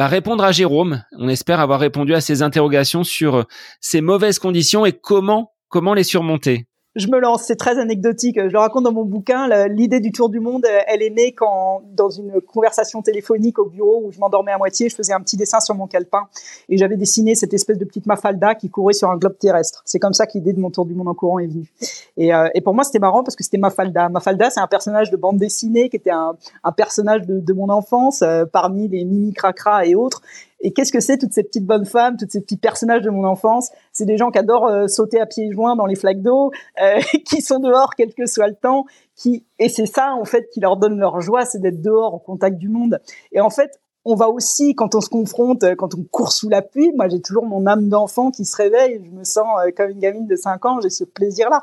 bah, 0.00 0.06
répondre 0.06 0.44
à 0.44 0.50
Jérôme. 0.50 1.02
On 1.18 1.28
espère 1.28 1.60
avoir 1.60 1.80
répondu 1.80 2.14
à 2.14 2.22
ses 2.22 2.42
interrogations 2.42 3.04
sur 3.04 3.34
euh, 3.34 3.42
ces 3.80 4.00
mauvaises 4.00 4.38
conditions 4.38 4.86
et 4.86 4.92
comment 4.92 5.52
comment 5.68 5.92
les 5.92 6.04
surmonter 6.04 6.66
je 6.96 7.06
me 7.06 7.20
lance, 7.20 7.44
c'est 7.44 7.56
très 7.56 7.78
anecdotique. 7.78 8.36
Je 8.40 8.52
le 8.52 8.58
raconte 8.58 8.84
dans 8.84 8.92
mon 8.92 9.04
bouquin. 9.04 9.48
L'idée 9.68 10.00
du 10.00 10.10
tour 10.10 10.28
du 10.28 10.40
monde, 10.40 10.66
elle 10.88 11.02
est 11.02 11.10
née 11.10 11.32
quand, 11.32 11.82
dans 11.92 12.10
une 12.10 12.40
conversation 12.40 13.00
téléphonique 13.00 13.58
au 13.58 13.66
bureau 13.66 14.02
où 14.04 14.12
je 14.12 14.18
m'endormais 14.18 14.52
à 14.52 14.58
moitié, 14.58 14.88
je 14.88 14.96
faisais 14.96 15.12
un 15.12 15.20
petit 15.20 15.36
dessin 15.36 15.60
sur 15.60 15.74
mon 15.74 15.86
calepin 15.86 16.26
et 16.68 16.76
j'avais 16.76 16.96
dessiné 16.96 17.34
cette 17.34 17.54
espèce 17.54 17.78
de 17.78 17.84
petite 17.84 18.06
mafalda 18.06 18.56
qui 18.56 18.70
courait 18.70 18.92
sur 18.92 19.08
un 19.08 19.16
globe 19.16 19.38
terrestre. 19.38 19.82
C'est 19.84 20.00
comme 20.00 20.14
ça 20.14 20.26
que 20.26 20.32
l'idée 20.34 20.52
de 20.52 20.60
mon 20.60 20.70
tour 20.70 20.84
du 20.84 20.94
monde 20.94 21.08
en 21.08 21.14
courant 21.14 21.38
est 21.38 21.46
venue. 21.46 21.70
Et, 22.16 22.34
euh, 22.34 22.48
et 22.54 22.60
pour 22.60 22.74
moi, 22.74 22.82
c'était 22.82 22.98
marrant 22.98 23.22
parce 23.22 23.36
que 23.36 23.44
c'était 23.44 23.58
Mafalda. 23.58 24.08
Mafalda, 24.08 24.50
c'est 24.50 24.60
un 24.60 24.66
personnage 24.66 25.10
de 25.10 25.16
bande 25.16 25.38
dessinée 25.38 25.88
qui 25.88 25.96
était 25.96 26.10
un, 26.10 26.34
personnage 26.76 27.26
de, 27.26 27.38
de 27.40 27.52
mon 27.52 27.68
enfance 27.68 28.22
euh, 28.22 28.44
parmi 28.46 28.88
les 28.88 29.04
mini 29.04 29.32
cracra 29.32 29.86
et 29.86 29.94
autres. 29.94 30.22
Et 30.60 30.72
qu'est-ce 30.72 30.92
que 30.92 31.00
c'est 31.00 31.18
toutes 31.18 31.32
ces 31.32 31.42
petites 31.42 31.64
bonnes 31.64 31.86
femmes, 31.86 32.16
toutes 32.16 32.30
ces 32.30 32.40
petits 32.40 32.56
personnages 32.56 33.02
de 33.02 33.10
mon 33.10 33.24
enfance? 33.24 33.70
C'est 33.92 34.04
des 34.04 34.16
gens 34.16 34.30
qui 34.30 34.38
adorent 34.38 34.66
euh, 34.66 34.86
sauter 34.86 35.20
à 35.20 35.26
pieds 35.26 35.50
joints 35.52 35.76
dans 35.76 35.86
les 35.86 35.94
flaques 35.94 36.22
d'eau, 36.22 36.50
euh, 36.82 37.00
qui 37.26 37.40
sont 37.40 37.58
dehors 37.58 37.94
quel 37.96 38.14
que 38.14 38.26
soit 38.26 38.48
le 38.48 38.54
temps, 38.54 38.84
qui 39.16 39.44
et 39.58 39.68
c'est 39.68 39.86
ça 39.86 40.14
en 40.14 40.24
fait 40.24 40.48
qui 40.50 40.60
leur 40.60 40.76
donne 40.76 40.98
leur 40.98 41.20
joie, 41.20 41.44
c'est 41.44 41.60
d'être 41.60 41.80
dehors 41.80 42.14
au 42.14 42.18
contact 42.18 42.58
du 42.58 42.68
monde. 42.68 43.00
Et 43.32 43.40
en 43.40 43.50
fait, 43.50 43.80
on 44.04 44.14
va 44.14 44.28
aussi 44.28 44.74
quand 44.74 44.94
on 44.94 45.00
se 45.00 45.08
confronte, 45.08 45.64
quand 45.76 45.94
on 45.94 46.02
court 46.04 46.32
sous 46.32 46.48
la 46.48 46.62
pluie. 46.62 46.92
Moi, 46.96 47.08
j'ai 47.08 47.20
toujours 47.20 47.44
mon 47.44 47.66
âme 47.66 47.88
d'enfant 47.88 48.30
qui 48.30 48.44
se 48.44 48.56
réveille. 48.56 49.02
Je 49.04 49.10
me 49.10 49.24
sens 49.24 49.46
euh, 49.64 49.70
comme 49.76 49.90
une 49.90 49.98
gamine 49.98 50.26
de 50.26 50.36
5 50.36 50.64
ans. 50.64 50.80
J'ai 50.80 50.90
ce 50.90 51.04
plaisir-là. 51.04 51.62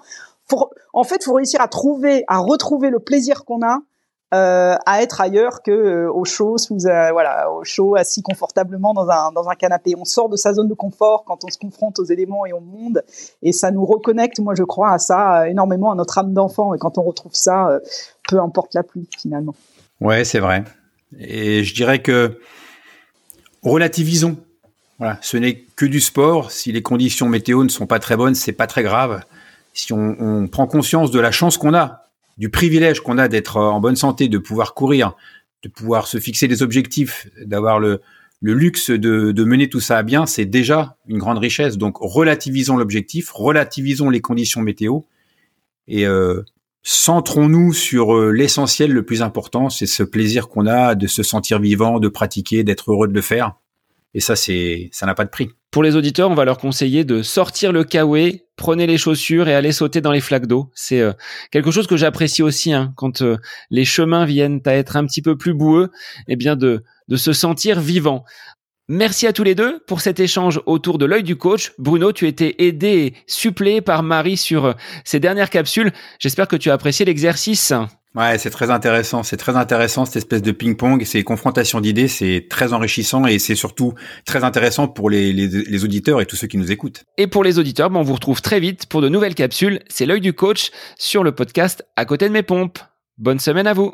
En 0.94 1.04
fait, 1.04 1.24
faut 1.24 1.34
réussir 1.34 1.60
à 1.62 1.68
trouver, 1.68 2.24
à 2.28 2.38
retrouver 2.38 2.90
le 2.90 3.00
plaisir 3.00 3.44
qu'on 3.44 3.62
a 3.64 3.80
euh, 4.34 4.76
à 4.86 5.02
être 5.02 5.22
ailleurs 5.22 5.64
que 5.64 5.72
euh, 5.72 6.12
au 6.12 6.26
chaud 6.26 6.58
euh, 6.70 7.12
voilà 7.14 7.50
au 7.50 7.64
chaud 7.64 7.96
assis 7.96 8.22
confortablement 8.22 8.94
dans 8.94 9.08
un 9.08 9.32
dans 9.32 9.48
un 9.48 9.56
canapé. 9.56 9.94
On 9.98 10.04
sort 10.04 10.28
de 10.28 10.36
sa 10.36 10.54
zone 10.54 10.68
de 10.68 10.74
confort 10.74 11.24
quand 11.24 11.46
on 11.46 11.48
se 11.48 11.58
confronte 11.58 11.98
aux 12.00 12.04
éléments 12.04 12.46
et 12.46 12.52
au 12.52 12.60
monde 12.60 13.04
et 13.42 13.54
ça 13.54 13.72
nous 13.72 13.86
reconnecte 13.86 14.40
moi 14.40 14.54
je 14.54 14.64
crois 14.64 14.92
à 14.92 15.00
ça 15.00 15.48
énormément 15.48 15.94
à 15.94 15.96
notre 15.96 16.18
âme 16.18 16.34
d'enfant 16.34 16.74
et 16.74 16.78
quand 16.78 16.98
on 16.98 17.04
retrouve 17.04 17.36
ça 17.36 17.80
peu 18.28 18.42
importe 18.42 18.74
la 18.74 18.84
pluie 18.84 19.08
finalement. 19.18 19.56
Ouais, 20.02 20.26
c'est 20.26 20.40
vrai. 20.40 20.66
Et 21.18 21.64
je 21.64 21.74
dirais 21.74 22.02
que 22.02 22.38
relativisons. 23.64 24.36
Voilà, 25.00 25.20
ce 25.22 25.38
n'est 25.38 25.62
que 25.78 25.86
du 25.86 26.02
sport. 26.02 26.52
Si 26.52 26.74
les 26.74 26.82
conditions 26.82 27.30
météo 27.30 27.64
ne 27.64 27.70
sont 27.70 27.88
pas 27.88 28.00
très 28.00 28.18
bonnes, 28.18 28.36
c'est 28.36 28.52
pas 28.52 28.68
très 28.68 28.84
grave. 28.84 29.22
Si 29.74 29.94
on 29.94 30.48
prend 30.52 30.68
conscience 30.68 31.12
de 31.12 31.20
la 31.20 31.32
chance 31.32 31.58
qu'on 31.58 31.76
a 31.76 32.07
du 32.38 32.50
privilège 32.50 33.02
qu'on 33.02 33.18
a 33.18 33.28
d'être 33.28 33.58
en 33.58 33.80
bonne 33.80 33.96
santé, 33.96 34.28
de 34.28 34.38
pouvoir 34.38 34.74
courir, 34.74 35.16
de 35.64 35.70
pouvoir 35.70 36.08
se 36.08 36.20
fixer 36.20 36.48
des 36.48 36.62
objectifs, 36.62 37.28
d'avoir 37.44 37.80
le, 37.80 38.02
luxe 38.42 38.92
de, 38.92 39.32
de, 39.32 39.44
mener 39.44 39.70
tout 39.70 39.80
ça 39.80 39.98
à 39.98 40.04
bien, 40.04 40.26
c'est 40.26 40.46
déjà 40.46 40.98
une 41.08 41.18
grande 41.18 41.40
richesse. 41.40 41.78
Donc 41.78 41.98
relativisons 42.00 42.78
l'objectif, 42.78 43.32
relativisons 43.32 44.10
les 44.10 44.22
conditions 44.22 44.62
météo 44.62 45.02
et 45.88 46.06
euh, 46.06 46.44
centrons-nous 46.84 47.74
sur 47.74 48.16
euh, 48.16 48.32
l'essentiel, 48.32 48.92
le 48.92 49.04
plus 49.04 49.22
important, 49.22 49.70
c'est 49.70 49.86
ce 49.86 50.04
plaisir 50.04 50.50
qu'on 50.50 50.68
a 50.68 50.96
de 50.96 51.08
se 51.08 51.24
sentir 51.24 51.60
vivant, 51.60 52.00
de 52.00 52.08
pratiquer, 52.08 52.64
d'être 52.64 52.92
heureux 52.92 53.08
de 53.08 53.14
le 53.14 53.22
faire. 53.22 53.56
Et 54.14 54.20
ça, 54.20 54.36
c'est, 54.36 54.90
ça 54.92 55.06
n'a 55.06 55.14
pas 55.14 55.26
de 55.26 55.30
prix. 55.30 55.50
Pour 55.70 55.84
les 55.84 55.96
auditeurs, 55.96 56.30
on 56.30 56.36
va 56.36 56.46
leur 56.46 56.58
conseiller 56.58 57.04
de 57.04 57.22
sortir 57.22 57.72
le 57.72 57.84
kawaii, 57.84 58.42
prenez 58.56 58.88
les 58.88 58.98
chaussures 58.98 59.48
et 59.48 59.54
allez 59.54 59.72
sauter 59.72 60.02
dans 60.02 60.12
les 60.12 60.22
flaques 60.22 60.48
d'eau. 60.48 60.72
C'est 60.74 61.02
euh, 61.02 61.14
quelque 61.52 61.72
chose 61.72 61.88
que 61.88 61.98
j'apprécie 61.98 62.42
aussi 62.42 62.74
hein, 62.74 62.94
quand 62.96 63.22
euh, 63.22 63.38
les 63.70 63.86
chemins 63.86 64.26
viennent 64.26 64.62
à 64.66 64.74
être 64.74 64.96
un 64.96 65.06
petit 65.06 65.22
peu 65.22 65.38
plus 65.38 65.54
boueux, 65.54 65.92
et 66.28 66.34
eh 66.34 66.36
bien 66.36 66.56
de 66.56 66.84
de 67.08 67.16
se 67.16 67.34
sentir 67.34 67.80
vivant. 67.80 68.26
Merci 68.90 69.28
à 69.28 69.34
tous 69.34 69.44
les 69.44 69.56
deux 69.56 69.80
pour 69.86 70.00
cet 70.00 70.20
échange 70.20 70.62
autour 70.66 70.98
de 70.98 71.06
l'œil 71.06 71.24
du 71.24 71.36
coach. 71.36 71.74
Bruno, 71.78 72.14
tu 72.14 72.26
étais 72.26 72.56
aidé 72.60 72.88
et 72.88 73.14
suppléé 73.28 73.82
par 73.82 74.02
Marie 74.02 74.38
sur 74.38 74.66
euh, 74.66 74.74
ces 75.04 75.20
dernières 75.20 75.50
capsules. 75.50 75.92
J'espère 76.20 76.48
que 76.48 76.56
tu 76.56 76.70
as 76.70 76.74
apprécié 76.74 77.06
l'exercice. 77.06 77.74
Ouais, 78.16 78.38
c'est 78.38 78.50
très 78.50 78.72
intéressant. 78.72 79.24
C'est 79.24 79.38
très 79.38 79.56
intéressant 79.56 80.06
cette 80.06 80.18
espèce 80.18 80.42
de 80.42 80.52
ping-pong, 80.52 81.04
ces 81.04 81.24
confrontations 81.24 81.82
d'idées, 81.82 82.08
c'est 82.08 82.48
très 82.50 82.74
enrichissant 82.74 83.26
et 83.26 83.38
c'est 83.38 83.56
surtout 83.56 83.94
très 84.26 84.44
intéressant 84.44 84.88
pour 84.88 85.10
les, 85.10 85.84
auditeurs 85.84 86.22
et 86.22 86.26
tous 86.26 86.36
ceux 86.36 86.48
qui 86.48 86.58
nous 86.58 86.72
écoutent. 86.72 87.04
Et 87.18 87.28
pour 87.28 87.44
les 87.44 87.60
auditeurs, 87.60 87.92
on 87.94 88.04
vous 88.04 88.14
retrouve 88.14 88.42
très 88.42 88.60
vite 88.60 88.88
pour 88.88 89.02
de 89.02 89.10
nouvelles 89.10 89.36
capsules. 89.36 89.82
C'est 89.88 90.06
l'œil 90.06 90.22
du 90.22 90.34
coach 90.34 90.72
sur 90.98 91.24
le 91.24 91.34
podcast 91.34 91.86
à 91.96 92.06
côté 92.06 92.28
de 92.28 92.34
mes 92.34 92.44
pompes. 92.44 92.80
Bonne 93.18 93.40
semaine 93.40 93.68
à 93.68 93.74
vous. 93.74 93.94